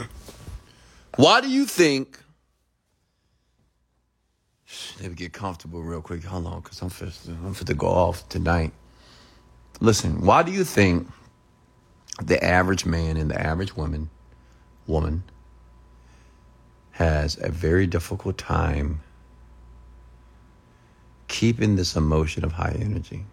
why 1.17 1.41
do 1.41 1.49
you 1.49 1.67
think 1.67 2.21
let 5.01 5.11
me 5.11 5.15
get 5.15 5.33
comfortable 5.33 5.83
real 5.83 6.01
quick. 6.01 6.25
Hold 6.25 6.47
on, 6.47 6.61
because 6.61 6.81
I'm 6.81 6.89
fit, 6.89 7.13
I'm 7.29 7.55
to 7.55 7.75
go 7.75 7.87
off 7.87 8.29
tonight. 8.29 8.73
Listen, 9.81 10.25
why 10.25 10.43
do 10.43 10.53
you 10.53 10.65
think 10.65 11.09
the 12.23 12.43
average 12.43 12.87
man 12.87 13.17
and 13.17 13.31
the 13.31 13.41
average 13.41 13.77
woman, 13.77 14.09
woman, 14.87 15.23
has 16.93 17.39
a 17.43 17.51
very 17.51 17.87
difficult 17.87 18.39
time 18.39 19.01
keeping 21.29 21.77
this 21.77 21.95
emotion 21.95 22.45
of 22.45 22.53
high 22.53 22.77
energy? 22.81 23.25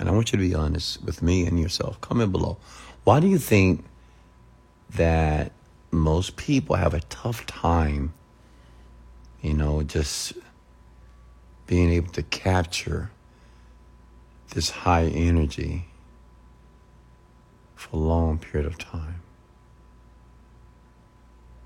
And 0.00 0.08
I 0.08 0.12
want 0.12 0.32
you 0.32 0.38
to 0.38 0.44
be 0.44 0.54
honest 0.56 1.04
with 1.04 1.22
me 1.22 1.46
and 1.46 1.60
yourself. 1.60 2.00
Comment 2.00 2.32
below. 2.32 2.56
Why 3.04 3.20
do 3.20 3.28
you 3.28 3.38
think 3.38 3.84
that 4.96 5.52
most 5.92 6.36
people 6.36 6.74
have 6.74 6.94
a 6.94 7.00
tough 7.02 7.46
time 7.46 8.14
you 9.42 9.54
know, 9.54 9.82
just 9.82 10.34
being 11.66 11.90
able 11.90 12.12
to 12.12 12.22
capture 12.22 13.10
this 14.50 14.70
high 14.70 15.04
energy 15.04 15.86
for 17.74 17.96
a 17.96 17.98
long 17.98 18.38
period 18.38 18.66
of 18.66 18.76
time. 18.76 19.22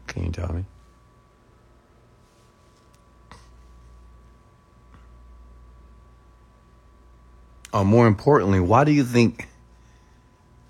Can 0.06 0.26
you 0.26 0.30
tell 0.30 0.52
me? 0.52 0.64
Or 7.74 7.84
more 7.84 8.06
importantly, 8.06 8.60
why 8.60 8.84
do 8.84 8.92
you 8.92 9.04
think 9.04 9.48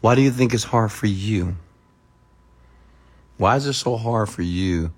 why 0.01 0.15
do 0.15 0.23
you 0.23 0.31
think 0.31 0.53
it's 0.53 0.65
hard 0.65 0.91
for 0.91 1.07
you? 1.07 1.57
Why 3.37 3.57
is 3.57 3.67
it 3.67 3.75
so 3.75 3.97
hard 3.97 4.29
for 4.29 4.43
you 4.43 4.93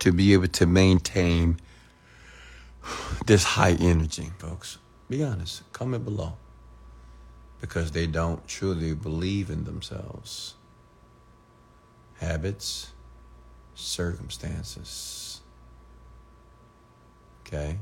to 0.00 0.12
be 0.12 0.32
able 0.32 0.48
to 0.48 0.66
maintain 0.66 1.60
this 3.26 3.44
high 3.44 3.72
energy, 3.72 4.30
folks? 4.38 4.78
Be 5.08 5.22
honest. 5.22 5.70
Comment 5.72 6.04
below. 6.04 6.34
Because 7.60 7.92
they 7.92 8.06
don't 8.06 8.46
truly 8.46 8.94
believe 8.94 9.50
in 9.50 9.64
themselves. 9.64 10.54
Habits, 12.18 12.92
circumstances. 13.74 15.40
Okay? 17.46 17.78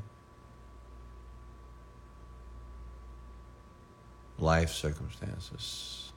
Life 4.38 4.72
circumstances. 4.72 6.12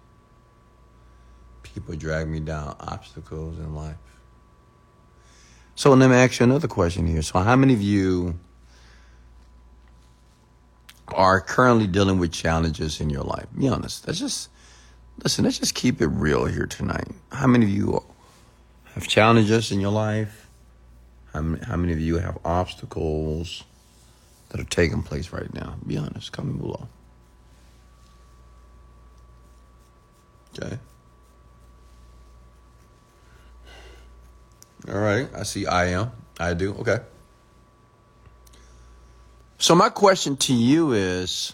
People 1.63 1.95
drag 1.95 2.27
me 2.27 2.39
down 2.39 2.75
obstacles 2.79 3.57
in 3.59 3.75
life. 3.75 3.95
So 5.75 5.93
let 5.93 6.09
me 6.09 6.15
ask 6.17 6.39
you 6.39 6.43
another 6.43 6.67
question 6.67 7.07
here. 7.07 7.21
So, 7.21 7.39
how 7.39 7.55
many 7.55 7.73
of 7.73 7.81
you 7.81 8.37
are 11.07 11.39
currently 11.39 11.87
dealing 11.87 12.19
with 12.19 12.33
challenges 12.33 12.99
in 12.99 13.09
your 13.09 13.23
life? 13.23 13.47
Be 13.57 13.69
honest. 13.69 14.05
Let's 14.05 14.19
just 14.19 14.49
listen. 15.23 15.45
Let's 15.45 15.59
just 15.59 15.75
keep 15.75 16.01
it 16.01 16.07
real 16.07 16.45
here 16.47 16.65
tonight. 16.65 17.07
How 17.31 17.47
many 17.47 17.65
of 17.65 17.71
you 17.71 18.03
have 18.93 19.07
challenges 19.07 19.71
in 19.71 19.79
your 19.79 19.91
life? 19.91 20.49
How 21.33 21.41
many, 21.43 21.63
how 21.63 21.77
many 21.77 21.93
of 21.93 21.99
you 22.01 22.17
have 22.17 22.37
obstacles 22.43 23.63
that 24.49 24.59
are 24.59 24.65
taking 24.65 25.01
place 25.01 25.31
right 25.31 25.53
now? 25.53 25.77
Be 25.87 25.97
honest. 25.97 26.33
Comment 26.33 26.59
below. 26.59 26.89
Okay. 30.57 30.77
All 34.87 34.99
right. 34.99 35.29
I 35.35 35.43
see 35.43 35.65
I 35.65 35.87
am. 35.87 36.11
I 36.39 36.53
do. 36.53 36.73
Okay. 36.75 36.99
So 39.57 39.75
my 39.75 39.89
question 39.89 40.37
to 40.37 40.53
you 40.53 40.93
is 40.93 41.53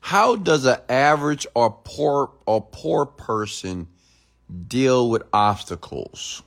how 0.00 0.36
does 0.36 0.66
an 0.66 0.78
average 0.88 1.46
or 1.54 1.70
poor 1.84 2.30
or 2.44 2.60
poor 2.60 3.06
person 3.06 3.88
deal 4.68 5.08
with 5.08 5.22
obstacles? 5.32 6.42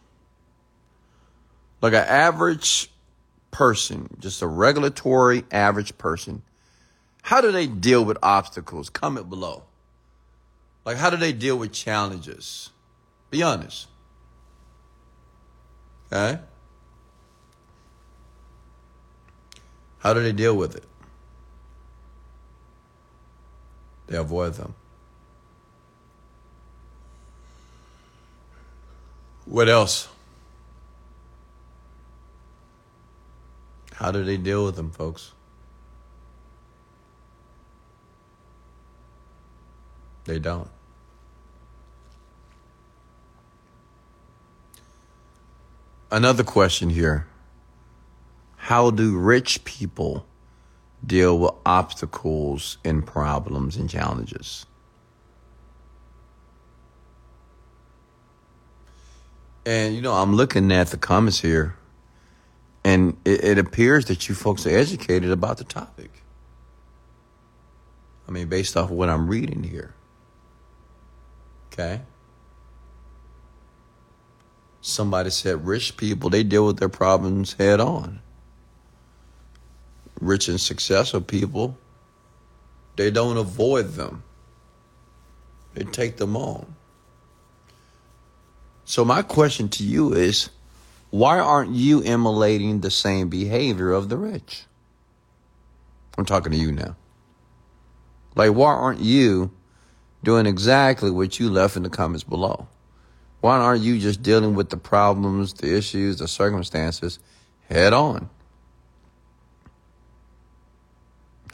Like 1.81 1.93
an 1.93 2.05
average 2.05 2.91
person, 3.51 4.09
just 4.19 4.41
a 4.41 4.47
regulatory 4.47 5.43
average 5.51 5.97
person, 5.97 6.43
how 7.21 7.41
do 7.41 7.51
they 7.51 7.65
deal 7.65 8.05
with 8.05 8.17
obstacles? 8.21 8.89
Comment 8.89 9.27
below. 9.29 9.63
Like, 10.85 10.97
how 10.97 11.09
do 11.09 11.17
they 11.17 11.33
deal 11.33 11.57
with 11.57 11.73
challenges? 11.73 12.69
Be 13.31 13.41
honest. 13.41 13.87
Okay? 16.13 16.39
How 19.97 20.13
do 20.13 20.21
they 20.21 20.31
deal 20.31 20.55
with 20.55 20.75
it? 20.75 20.83
They 24.05 24.17
avoid 24.17 24.53
them. 24.53 24.75
What 29.45 29.67
else? 29.67 30.07
How 33.93 34.11
do 34.11 34.23
they 34.23 34.37
deal 34.37 34.65
with 34.65 34.75
them, 34.75 34.91
folks? 34.91 35.31
They 40.25 40.37
don't. 40.37 40.74
Another 46.11 46.43
question 46.43 46.89
here. 46.89 47.27
How 48.57 48.89
do 48.89 49.17
rich 49.17 49.63
people 49.63 50.25
deal 51.05 51.37
with 51.37 51.51
obstacles 51.65 52.77
and 52.83 53.05
problems 53.05 53.75
and 53.77 53.89
challenges? 53.89 54.65
And 59.65 59.95
you 59.95 60.01
know, 60.01 60.13
I'm 60.13 60.35
looking 60.35 60.71
at 60.71 60.87
the 60.87 60.97
comments 60.97 61.41
here, 61.41 61.75
and 62.83 63.17
it, 63.25 63.43
it, 63.43 63.57
appears 63.57 64.05
that 64.05 64.29
you 64.29 64.35
folks 64.35 64.67
are 64.67 64.77
educated 64.77 65.31
about 65.31 65.57
the 65.57 65.63
topic. 65.63 66.11
I 68.27 68.31
mean, 68.31 68.47
based 68.47 68.77
off 68.77 68.91
of 68.91 68.95
what 68.95 69.09
I'm 69.09 69.27
reading 69.27 69.63
here. 69.63 69.95
Okay. 71.73 72.01
Somebody 74.87 75.31
said 75.31 75.65
rich 75.65 75.97
people, 75.97 76.29
they 76.29 76.43
deal 76.43 76.67
with 76.67 76.77
their 76.77 76.89
problems 76.89 77.53
head 77.53 77.79
on. 77.79 78.19
Rich 80.21 80.47
and 80.47 80.61
successful 80.61 81.21
people, 81.21 81.75
they 82.95 83.09
don't 83.09 83.37
avoid 83.37 83.93
them. 83.93 84.21
They 85.73 85.85
take 85.85 86.17
them 86.17 86.37
on. 86.37 86.75
So 88.83 89.03
my 89.03 89.23
question 89.23 89.69
to 89.69 89.83
you 89.83 90.13
is, 90.13 90.51
why 91.09 91.39
aren't 91.39 91.71
you 91.73 92.03
emulating 92.03 92.81
the 92.81 92.91
same 92.91 93.27
behavior 93.27 93.91
of 93.91 94.07
the 94.09 94.17
rich? 94.17 94.65
I'm 96.15 96.25
talking 96.25 96.51
to 96.51 96.59
you 96.59 96.71
now. 96.71 96.95
Like, 98.35 98.51
why 98.51 98.71
aren't 98.71 99.01
you 99.01 99.49
doing 100.23 100.45
exactly 100.45 101.09
what 101.09 101.39
you 101.39 101.49
left 101.49 101.75
in 101.75 101.81
the 101.81 101.89
comments 101.89 102.23
below? 102.23 102.67
Why 103.45 103.59
aren't 103.59 103.83
you 103.83 103.99
just 103.99 104.23
dealing 104.23 104.55
with 104.55 104.71
the 104.71 104.77
problems, 104.77 105.53
the 105.53 105.77
issues, 105.77 106.17
the 106.17 106.27
circumstances 106.27 107.19
head 107.69 107.93
on? 107.93 108.31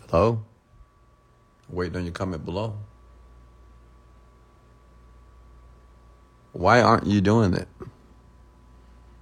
Hello? 0.09 0.41
Waiting 1.67 1.97
on 1.97 2.05
your 2.05 2.13
comment 2.13 2.45
below. 2.45 2.77
Why 6.53 6.79
aren't 6.79 7.07
you 7.07 7.19
doing 7.19 7.55
it? 7.55 7.67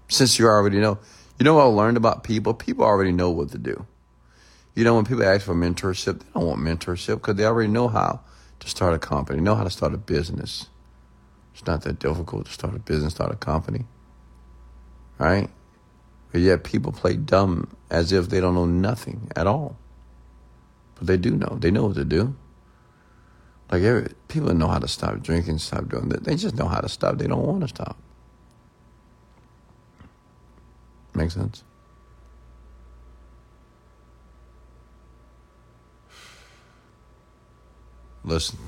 Since 0.10 0.38
you 0.38 0.46
already 0.46 0.78
know. 0.78 1.00
You 1.40 1.46
know 1.46 1.56
what 1.56 1.64
I 1.64 1.70
learned 1.70 1.98
about 1.98 2.24
people? 2.24 2.54
People 2.54 2.86
already 2.86 3.12
know 3.12 3.32
what 3.32 3.50
to 3.50 3.58
do. 3.58 3.88
You 4.76 4.84
know, 4.84 4.94
when 4.94 5.06
people 5.06 5.24
ask 5.24 5.44
for 5.44 5.56
mentorship, 5.56 6.20
they 6.20 6.26
don't 6.36 6.46
want 6.46 6.62
mentorship 6.62 7.16
because 7.16 7.36
they 7.36 7.46
already 7.46 7.72
know 7.72 7.88
how 7.88 8.20
to 8.60 8.70
start 8.70 8.94
a 8.94 9.00
company, 9.00 9.42
know 9.42 9.56
how 9.56 9.64
to 9.64 9.72
start 9.72 9.96
a 9.96 9.98
business. 9.98 10.68
It's 11.54 11.66
not 11.66 11.82
that 11.84 12.00
difficult 12.00 12.46
to 12.46 12.52
start 12.52 12.76
a 12.76 12.80
business, 12.80 13.14
start 13.14 13.32
a 13.32 13.36
company. 13.36 13.86
Right? 15.18 15.50
But 16.32 16.42
yet 16.42 16.64
people 16.64 16.92
play 16.92 17.16
dumb 17.16 17.76
as 17.90 18.12
if 18.12 18.30
they 18.30 18.40
don't 18.40 18.56
know 18.56 18.66
nothing 18.66 19.32
at 19.36 19.48
all. 19.48 19.78
But 20.96 21.08
they 21.08 21.18
do 21.18 21.32
know. 21.32 21.58
They 21.60 21.72
know 21.72 21.88
what 21.88 21.96
to 21.96 22.06
do. 22.06 22.36
Like 23.72 23.84
every, 23.84 24.14
people 24.28 24.54
know 24.54 24.68
how 24.68 24.80
to 24.80 24.88
stop 24.88 25.22
drinking, 25.22 25.60
stop 25.60 25.90
doing 25.90 26.10
that. 26.10 26.24
They 26.24 26.36
just 26.36 26.56
know 26.56 26.68
how 26.68 26.82
to 26.82 26.90
stop. 26.90 27.18
They 27.18 27.28
don't 27.28 27.46
want 27.46 27.62
to 27.62 27.68
stop. 27.68 27.98
Make 31.14 31.32
sense? 31.32 31.64
Listen. 38.24 38.60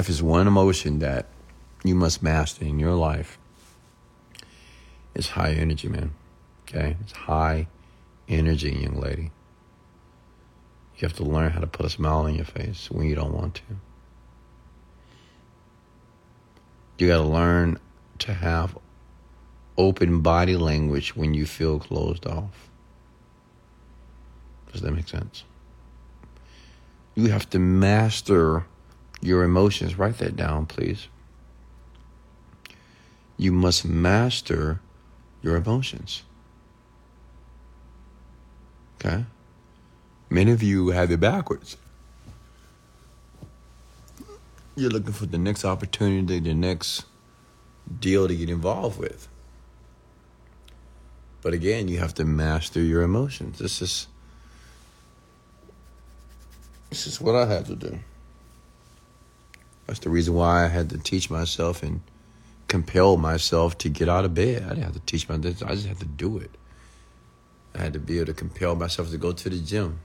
If 0.00 0.08
it's 0.08 0.22
one 0.22 0.46
emotion 0.46 1.00
that 1.00 1.26
you 1.84 1.94
must 1.94 2.22
master 2.22 2.64
in 2.64 2.78
your 2.78 2.94
life, 2.94 3.38
it's 5.14 5.28
high 5.28 5.52
energy, 5.52 5.88
man. 5.88 6.14
Okay? 6.62 6.96
It's 7.02 7.12
high 7.12 7.66
energy, 8.26 8.70
young 8.70 8.98
lady. 8.98 9.30
You 10.96 11.02
have 11.02 11.12
to 11.18 11.22
learn 11.22 11.50
how 11.50 11.60
to 11.60 11.66
put 11.66 11.84
a 11.84 11.90
smile 11.90 12.20
on 12.20 12.34
your 12.34 12.46
face 12.46 12.90
when 12.90 13.08
you 13.08 13.14
don't 13.14 13.34
want 13.34 13.56
to. 13.56 13.62
You 16.96 17.08
got 17.08 17.18
to 17.18 17.28
learn 17.28 17.78
to 18.20 18.32
have 18.32 18.78
open 19.76 20.22
body 20.22 20.56
language 20.56 21.14
when 21.14 21.34
you 21.34 21.44
feel 21.44 21.78
closed 21.78 22.26
off. 22.26 22.70
Does 24.72 24.80
that 24.80 24.92
make 24.92 25.08
sense? 25.08 25.44
You 27.14 27.26
have 27.32 27.50
to 27.50 27.58
master 27.58 28.64
your 29.20 29.44
emotions. 29.44 29.98
Write 29.98 30.18
that 30.18 30.36
down, 30.36 30.66
please. 30.66 31.08
You 33.36 33.52
must 33.52 33.84
master 33.84 34.80
your 35.42 35.56
emotions. 35.56 36.22
Okay? 38.96 39.24
Many 40.28 40.52
of 40.52 40.62
you 40.62 40.90
have 40.90 41.10
it 41.10 41.20
backwards. 41.20 41.76
You're 44.76 44.90
looking 44.90 45.12
for 45.12 45.26
the 45.26 45.38
next 45.38 45.64
opportunity, 45.64 46.38
the 46.38 46.54
next 46.54 47.04
deal 47.98 48.28
to 48.28 48.36
get 48.36 48.48
involved 48.48 48.98
with. 48.98 49.26
But 51.42 51.54
again, 51.54 51.88
you 51.88 51.98
have 51.98 52.14
to 52.14 52.24
master 52.24 52.80
your 52.80 53.02
emotions. 53.02 53.58
This 53.58 53.82
is 53.82 54.06
this 56.90 57.06
is 57.06 57.20
what 57.20 57.34
I 57.34 57.46
had 57.46 57.66
to 57.66 57.76
do. 57.76 57.98
That's 59.90 59.98
the 59.98 60.08
reason 60.08 60.34
why 60.34 60.64
I 60.64 60.68
had 60.68 60.90
to 60.90 60.98
teach 60.98 61.30
myself 61.30 61.82
and 61.82 62.00
compel 62.68 63.16
myself 63.16 63.76
to 63.78 63.88
get 63.88 64.08
out 64.08 64.24
of 64.24 64.34
bed. 64.34 64.62
I 64.62 64.68
didn't 64.68 64.84
have 64.84 64.92
to 64.92 65.00
teach 65.00 65.28
myself. 65.28 65.64
I 65.68 65.74
just 65.74 65.88
had 65.88 65.98
to 65.98 66.06
do 66.06 66.38
it. 66.38 66.52
I 67.74 67.78
had 67.78 67.94
to 67.94 67.98
be 67.98 68.18
able 68.18 68.26
to 68.26 68.34
compel 68.34 68.76
myself 68.76 69.10
to 69.10 69.18
go 69.18 69.32
to 69.32 69.50
the 69.50 69.58
gym. 69.58 69.98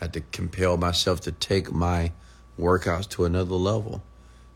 I 0.00 0.04
had 0.04 0.12
to 0.12 0.20
compel 0.20 0.76
myself 0.76 1.22
to 1.22 1.32
take 1.32 1.72
my 1.72 2.12
workouts 2.56 3.08
to 3.08 3.24
another 3.24 3.56
level. 3.56 4.04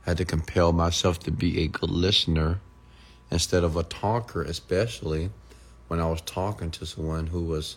I 0.07 0.11
had 0.11 0.18
to 0.18 0.24
compel 0.24 0.72
myself 0.72 1.18
to 1.24 1.33
be 1.33 1.64
a 1.64 1.66
good 1.66 1.90
listener 1.90 2.61
instead 3.28 3.64
of 3.64 3.74
a 3.74 3.83
talker, 3.83 4.42
especially 4.42 5.31
when 5.88 5.98
I 5.98 6.07
was 6.07 6.20
talking 6.20 6.70
to 6.70 6.87
someone 6.87 7.26
who 7.26 7.42
was 7.42 7.76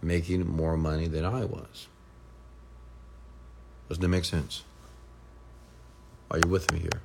making 0.00 0.48
more 0.48 0.78
money 0.78 1.06
than 1.06 1.26
I 1.26 1.44
was. 1.44 1.86
Doesn't 3.90 4.00
that 4.00 4.08
make 4.08 4.24
sense? 4.24 4.62
Are 6.32 6.38
you 6.38 6.48
with 6.48 6.72
me 6.72 6.78
here? 6.80 7.02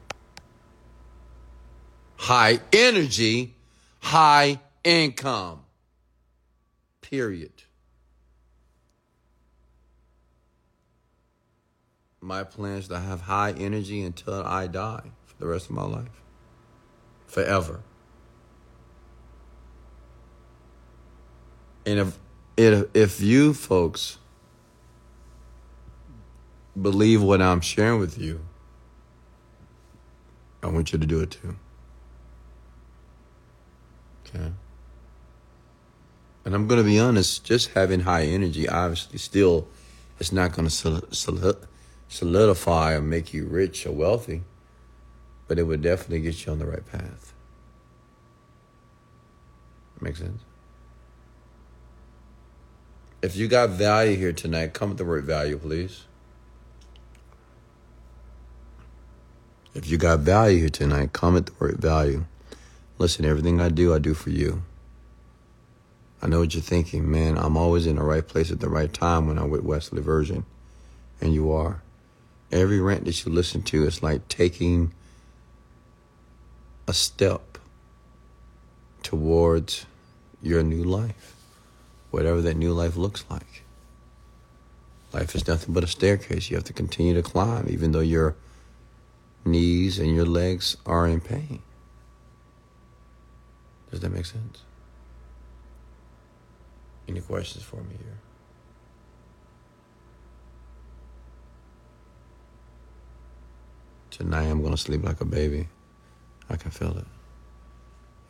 High 2.15 2.61
energy, 2.71 3.55
high 3.99 4.61
income. 4.85 5.59
Period. 7.01 7.51
My 12.21 12.43
plan 12.43 12.77
is 12.77 12.87
to 12.87 12.99
have 12.99 13.21
high 13.21 13.51
energy 13.51 14.01
until 14.01 14.43
I 14.45 14.67
die 14.67 15.11
for 15.25 15.35
the 15.39 15.47
rest 15.47 15.69
of 15.69 15.75
my 15.75 15.83
life. 15.83 16.21
Forever. 17.27 17.81
And 21.85 21.99
if 21.99 22.19
if, 22.55 22.87
if 22.93 23.21
you 23.21 23.53
folks 23.53 24.17
believe 26.81 27.21
what 27.21 27.41
I'm 27.41 27.61
sharing 27.61 27.99
with 27.99 28.17
you, 28.17 28.41
I 30.67 30.71
want 30.71 30.91
you 30.91 30.99
to 30.99 31.05
do 31.05 31.21
it 31.21 31.31
too. 31.31 31.55
Okay. 34.27 34.51
And 36.45 36.55
I'm 36.55 36.67
going 36.67 36.79
to 36.81 36.85
be 36.85 36.99
honest, 36.99 37.43
just 37.43 37.69
having 37.71 38.01
high 38.01 38.23
energy, 38.23 38.67
obviously, 38.69 39.17
still, 39.17 39.67
it's 40.19 40.31
not 40.31 40.53
going 40.53 40.67
to 40.67 41.57
solidify 42.09 42.93
or 42.93 43.01
make 43.01 43.33
you 43.33 43.45
rich 43.45 43.85
or 43.85 43.91
wealthy, 43.91 44.43
but 45.47 45.57
it 45.59 45.63
would 45.63 45.81
definitely 45.81 46.21
get 46.21 46.45
you 46.45 46.51
on 46.51 46.59
the 46.59 46.65
right 46.65 46.85
path. 46.85 47.33
Make 49.99 50.15
sense? 50.15 50.41
If 53.21 53.35
you 53.35 53.47
got 53.47 53.71
value 53.71 54.15
here 54.15 54.31
tonight, 54.31 54.73
come 54.73 54.89
with 54.89 54.99
the 54.99 55.05
word 55.05 55.25
value, 55.25 55.57
please. 55.57 56.03
If 59.77 59.87
you 59.91 59.99
got 59.99 60.21
value 60.21 60.61
here 60.61 60.69
tonight, 60.69 61.13
comment 61.13 61.45
the 61.45 61.51
word 61.59 61.77
value. 61.77 62.25
Listen, 62.97 63.25
everything 63.25 63.61
I 63.61 63.69
do, 63.69 63.93
I 63.93 63.99
do 63.99 64.15
for 64.15 64.31
you. 64.31 64.63
I 66.19 66.25
know 66.25 66.39
what 66.39 66.55
you're 66.55 66.63
thinking, 66.63 67.11
man. 67.11 67.37
I'm 67.37 67.55
always 67.55 67.85
in 67.85 67.97
the 67.97 68.03
right 68.03 68.27
place 68.27 68.49
at 68.49 68.59
the 68.59 68.69
right 68.69 68.91
time 68.91 69.27
when 69.27 69.37
I'm 69.37 69.51
with 69.51 69.61
Wesley 69.61 70.01
Virgin. 70.01 70.47
And 71.21 71.31
you 71.31 71.51
are. 71.51 71.83
Every 72.51 72.79
rant 72.79 73.05
that 73.05 73.23
you 73.23 73.31
listen 73.31 73.61
to 73.63 73.83
is 73.83 74.01
like 74.01 74.27
taking 74.27 74.93
a 76.87 76.93
step 76.93 77.59
towards 79.03 79.85
your 80.41 80.63
new 80.63 80.83
life, 80.83 81.35
whatever 82.09 82.41
that 82.41 82.57
new 82.57 82.73
life 82.73 82.97
looks 82.97 83.25
like. 83.29 83.61
Life 85.13 85.35
is 85.35 85.47
nothing 85.47 85.71
but 85.71 85.83
a 85.83 85.87
staircase. 85.87 86.49
You 86.49 86.55
have 86.55 86.65
to 86.65 86.73
continue 86.73 87.13
to 87.13 87.21
climb, 87.21 87.67
even 87.69 87.91
though 87.91 87.99
your 87.99 88.35
knees 89.47 89.99
and 89.99 90.13
your 90.13 90.25
legs 90.25 90.77
are 90.85 91.07
in 91.07 91.19
pain. 91.19 91.61
Does 93.89 94.01
that 94.01 94.09
make 94.09 94.25
sense? 94.25 94.63
Any 97.07 97.21
questions 97.21 97.63
for 97.63 97.77
me 97.77 97.95
here? 97.97 98.17
Tonight 104.11 104.45
I'm 104.45 104.61
gonna 104.63 104.77
sleep 104.77 105.03
like 105.03 105.21
a 105.21 105.25
baby. 105.25 105.67
I 106.49 106.55
can 106.55 106.71
feel 106.71 106.97
it. 106.97 107.05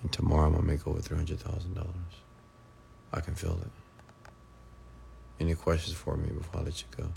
And 0.02 0.12
tomorrow 0.12 0.48
I'm 0.48 0.54
gonna 0.54 0.66
make 0.66 0.86
over 0.88 1.00
three 1.02 1.18
hundred 1.18 1.40
thousand 1.40 1.74
dollars. 1.74 2.14
I 3.14 3.22
can 3.22 3.36
feel 3.36 3.58
it. 3.62 4.32
Any 5.40 5.56
questions 5.56 5.96
for 5.96 6.18
me 6.18 6.30
before 6.30 6.62
I 6.62 6.64
let 6.66 6.82
you 6.82 6.88
go? 6.96 7.10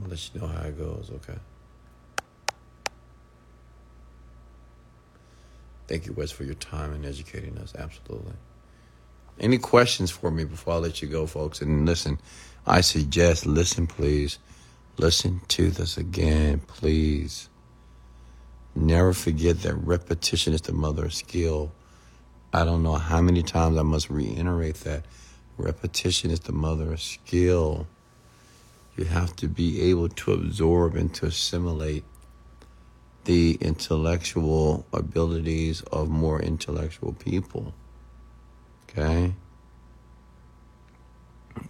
I'm 0.00 0.06
gonna 0.06 0.14
let 0.14 0.34
you 0.34 0.40
know 0.40 0.46
how 0.46 0.62
it 0.62 0.78
goes, 0.78 1.10
okay? 1.16 1.38
Thank 5.88 6.06
you, 6.06 6.14
Wes, 6.14 6.30
for 6.30 6.44
your 6.44 6.54
time 6.54 6.94
and 6.94 7.04
educating 7.04 7.58
us. 7.58 7.74
Absolutely. 7.76 8.32
Any 9.38 9.58
questions 9.58 10.10
for 10.10 10.30
me 10.30 10.44
before 10.44 10.74
I 10.74 10.76
let 10.78 11.02
you 11.02 11.08
go, 11.08 11.26
folks? 11.26 11.60
And 11.60 11.84
listen, 11.84 12.18
I 12.66 12.80
suggest 12.80 13.44
listen, 13.44 13.86
please. 13.86 14.38
Listen 14.96 15.42
to 15.48 15.70
this 15.70 15.98
again, 15.98 16.60
please. 16.60 17.50
Never 18.74 19.12
forget 19.12 19.60
that 19.62 19.74
repetition 19.74 20.54
is 20.54 20.62
the 20.62 20.72
mother 20.72 21.06
of 21.06 21.14
skill. 21.14 21.72
I 22.54 22.64
don't 22.64 22.82
know 22.82 22.94
how 22.94 23.20
many 23.20 23.42
times 23.42 23.76
I 23.76 23.82
must 23.82 24.08
reiterate 24.08 24.76
that. 24.76 25.04
Repetition 25.58 26.30
is 26.30 26.40
the 26.40 26.52
mother 26.52 26.92
of 26.92 27.02
skill. 27.02 27.86
You 28.96 29.04
have 29.04 29.34
to 29.36 29.48
be 29.48 29.82
able 29.90 30.08
to 30.08 30.32
absorb 30.32 30.94
and 30.96 31.14
to 31.14 31.26
assimilate 31.26 32.04
the 33.24 33.56
intellectual 33.60 34.86
abilities 34.92 35.82
of 35.92 36.08
more 36.08 36.40
intellectual 36.40 37.12
people. 37.12 37.74
Okay? 38.88 39.34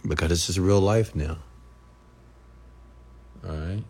Because 0.07 0.29
this 0.29 0.49
is 0.49 0.59
real 0.59 0.81
life 0.81 1.15
now. 1.15 1.37
All 3.47 3.55
right? 3.55 3.83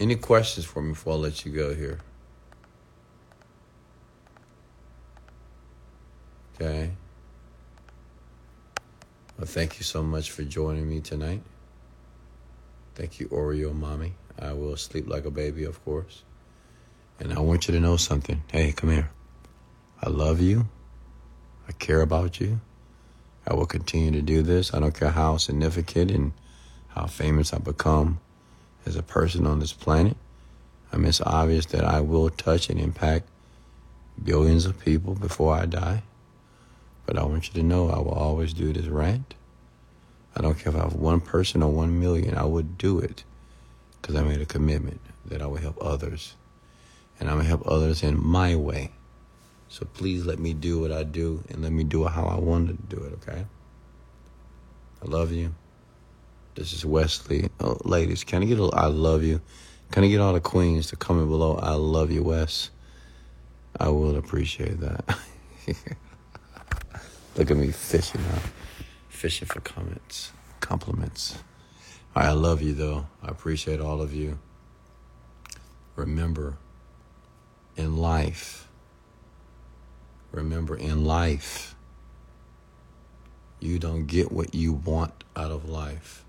Any 0.00 0.16
questions 0.16 0.66
for 0.66 0.82
me 0.82 0.90
before 0.90 1.14
I 1.14 1.16
let 1.16 1.44
you 1.44 1.52
go 1.52 1.74
here? 1.74 2.00
Okay. 6.54 6.90
Well, 9.36 9.46
thank 9.46 9.78
you 9.78 9.84
so 9.84 10.02
much 10.02 10.30
for 10.30 10.44
joining 10.44 10.88
me 10.88 11.00
tonight. 11.00 11.42
Thank 12.94 13.18
you, 13.18 13.26
Oreo 13.28 13.74
Mommy. 13.74 14.14
I 14.40 14.52
will 14.52 14.76
sleep 14.76 15.08
like 15.08 15.24
a 15.24 15.30
baby, 15.30 15.64
of 15.64 15.84
course. 15.84 16.22
And 17.18 17.32
I 17.32 17.40
want 17.40 17.66
you 17.66 17.74
to 17.74 17.80
know 17.80 17.96
something. 17.96 18.44
Hey, 18.52 18.70
come 18.70 18.90
here. 18.90 19.10
I 20.00 20.08
love 20.08 20.40
you. 20.40 20.68
I 21.68 21.72
care 21.72 22.00
about 22.00 22.38
you. 22.40 22.60
I 23.44 23.54
will 23.54 23.66
continue 23.66 24.12
to 24.12 24.22
do 24.22 24.42
this. 24.42 24.72
I 24.72 24.78
don't 24.78 24.94
care 24.94 25.10
how 25.10 25.36
significant 25.38 26.12
and 26.12 26.32
how 26.88 27.06
famous 27.06 27.52
I 27.52 27.58
become 27.58 28.20
as 28.86 28.94
a 28.94 29.02
person 29.02 29.46
on 29.46 29.58
this 29.58 29.72
planet. 29.72 30.16
I 30.92 30.96
mean, 30.96 31.06
it's 31.06 31.20
obvious 31.20 31.66
that 31.66 31.84
I 31.84 32.00
will 32.00 32.30
touch 32.30 32.70
and 32.70 32.78
impact 32.78 33.28
billions 34.22 34.64
of 34.64 34.78
people 34.78 35.14
before 35.16 35.54
I 35.56 35.66
die. 35.66 36.04
But 37.06 37.18
I 37.18 37.24
want 37.24 37.48
you 37.48 37.54
to 37.60 37.66
know 37.66 37.90
I 37.90 37.98
will 37.98 38.12
always 38.12 38.52
do 38.52 38.72
this 38.72 38.86
rant 38.86 39.34
I 40.36 40.42
don't 40.42 40.58
care 40.58 40.72
if 40.72 40.78
I 40.78 40.82
have 40.82 40.94
one 40.94 41.20
person 41.20 41.62
or 41.62 41.70
one 41.70 42.00
million, 42.00 42.36
I 42.36 42.44
would 42.44 42.76
do 42.76 42.98
it 42.98 43.24
because 44.00 44.16
I 44.16 44.22
made 44.22 44.40
a 44.40 44.46
commitment 44.46 45.00
that 45.26 45.40
I 45.40 45.46
would 45.46 45.62
help 45.62 45.78
others. 45.80 46.34
And 47.20 47.28
I'm 47.28 47.36
going 47.36 47.44
to 47.44 47.48
help 47.48 47.66
others 47.66 48.02
in 48.02 48.20
my 48.20 48.56
way. 48.56 48.90
So 49.68 49.86
please 49.86 50.26
let 50.26 50.40
me 50.40 50.52
do 50.52 50.80
what 50.80 50.90
I 50.90 51.04
do 51.04 51.44
and 51.48 51.62
let 51.62 51.72
me 51.72 51.84
do 51.84 52.04
it 52.04 52.10
how 52.10 52.24
I 52.24 52.38
want 52.38 52.68
to 52.68 52.96
do 52.96 53.02
it, 53.04 53.12
okay? 53.14 53.46
I 55.02 55.06
love 55.06 55.30
you. 55.30 55.54
This 56.56 56.72
is 56.72 56.84
Wesley. 56.84 57.48
Oh, 57.60 57.78
ladies, 57.84 58.24
can 58.24 58.42
I 58.42 58.46
get 58.46 58.58
a 58.58 58.64
I 58.72 58.86
love 58.86 59.22
you? 59.22 59.40
Can 59.90 60.04
I 60.04 60.08
get 60.08 60.20
all 60.20 60.32
the 60.32 60.40
queens 60.40 60.88
to 60.88 60.96
comment 60.96 61.28
below? 61.28 61.56
I 61.56 61.74
love 61.74 62.10
you, 62.10 62.24
Wes. 62.24 62.70
I 63.78 63.88
will 63.88 64.16
appreciate 64.16 64.80
that. 64.80 65.18
Look 67.36 67.50
at 67.50 67.56
me 67.56 67.70
fishing 67.70 68.22
now 68.22 68.38
fishing 69.24 69.46
for 69.48 69.60
comments, 69.60 70.32
compliments. 70.60 71.38
I 72.14 72.32
love 72.32 72.60
you 72.60 72.74
though. 72.74 73.06
I 73.22 73.28
appreciate 73.28 73.80
all 73.80 74.02
of 74.02 74.12
you. 74.12 74.38
Remember, 75.96 76.58
in 77.74 77.96
life, 77.96 78.68
remember, 80.30 80.76
in 80.76 81.06
life, 81.06 81.74
you 83.60 83.78
don't 83.78 84.06
get 84.06 84.30
what 84.30 84.54
you 84.54 84.74
want 84.74 85.24
out 85.34 85.50
of 85.50 85.66
life. 85.70 86.22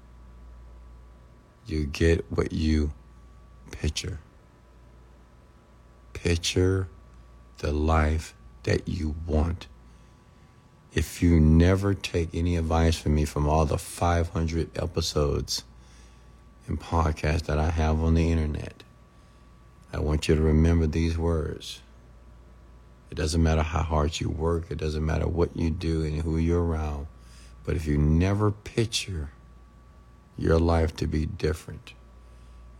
You 1.65 1.85
get 1.85 2.31
what 2.31 2.53
you 2.53 2.93
picture. 3.71 4.19
Picture 6.13 6.87
the 7.57 7.73
life 7.73 8.35
that 8.63 8.87
you 8.87 9.15
want. 9.27 9.67
If 10.95 11.21
you 11.21 11.41
never 11.41 11.93
take 11.93 12.29
any 12.33 12.55
advice 12.55 12.97
from 12.97 13.15
me 13.15 13.25
from 13.25 13.49
all 13.49 13.65
the 13.65 13.77
500 13.77 14.81
episodes 14.81 15.65
and 16.67 16.79
podcasts 16.79 17.47
that 17.47 17.59
I 17.59 17.69
have 17.69 18.01
on 18.01 18.13
the 18.13 18.31
internet, 18.31 18.81
I 19.91 19.99
want 19.99 20.29
you 20.29 20.35
to 20.35 20.41
remember 20.41 20.87
these 20.87 21.17
words. 21.17 21.81
It 23.11 23.15
doesn't 23.15 23.43
matter 23.43 23.61
how 23.61 23.81
hard 23.81 24.21
you 24.21 24.29
work, 24.29 24.71
it 24.71 24.77
doesn't 24.77 25.05
matter 25.05 25.27
what 25.27 25.57
you 25.57 25.69
do 25.69 26.03
and 26.03 26.21
who 26.21 26.37
you're 26.37 26.63
around. 26.63 27.07
But 27.65 27.75
if 27.75 27.85
you 27.85 27.97
never 27.97 28.49
picture 28.49 29.31
your 30.37 30.59
life 30.59 30.95
to 30.95 31.07
be 31.07 31.25
different, 31.25 31.91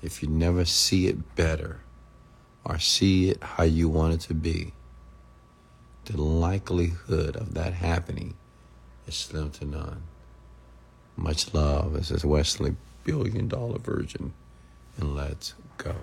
if 0.01 0.23
you 0.23 0.30
never 0.30 0.63
see 0.63 1.08
it 1.08 1.36
better 1.36 1.82
or 2.63 2.80
see 2.80 3.32
it 3.32 3.43
how 3.43 3.63
you 3.65 3.89
want 3.89 4.13
it 4.13 4.21
to 4.21 4.34
be, 4.34 4.71
the 6.06 6.22
likelihood 6.22 7.36
of 7.36 7.54
that 7.54 7.74
happening 7.74 8.36
is 9.08 9.15
slim 9.15 9.52
to 9.52 9.65
none. 9.65 10.04
Much 11.15 11.54
love. 11.54 11.94
This 11.94 12.12
is 12.12 12.26
Wesley, 12.26 12.76
billion 13.04 13.48
dollar 13.48 13.80
virgin, 13.80 14.34
and 14.98 15.15
let's 15.15 15.54
go. 15.78 15.96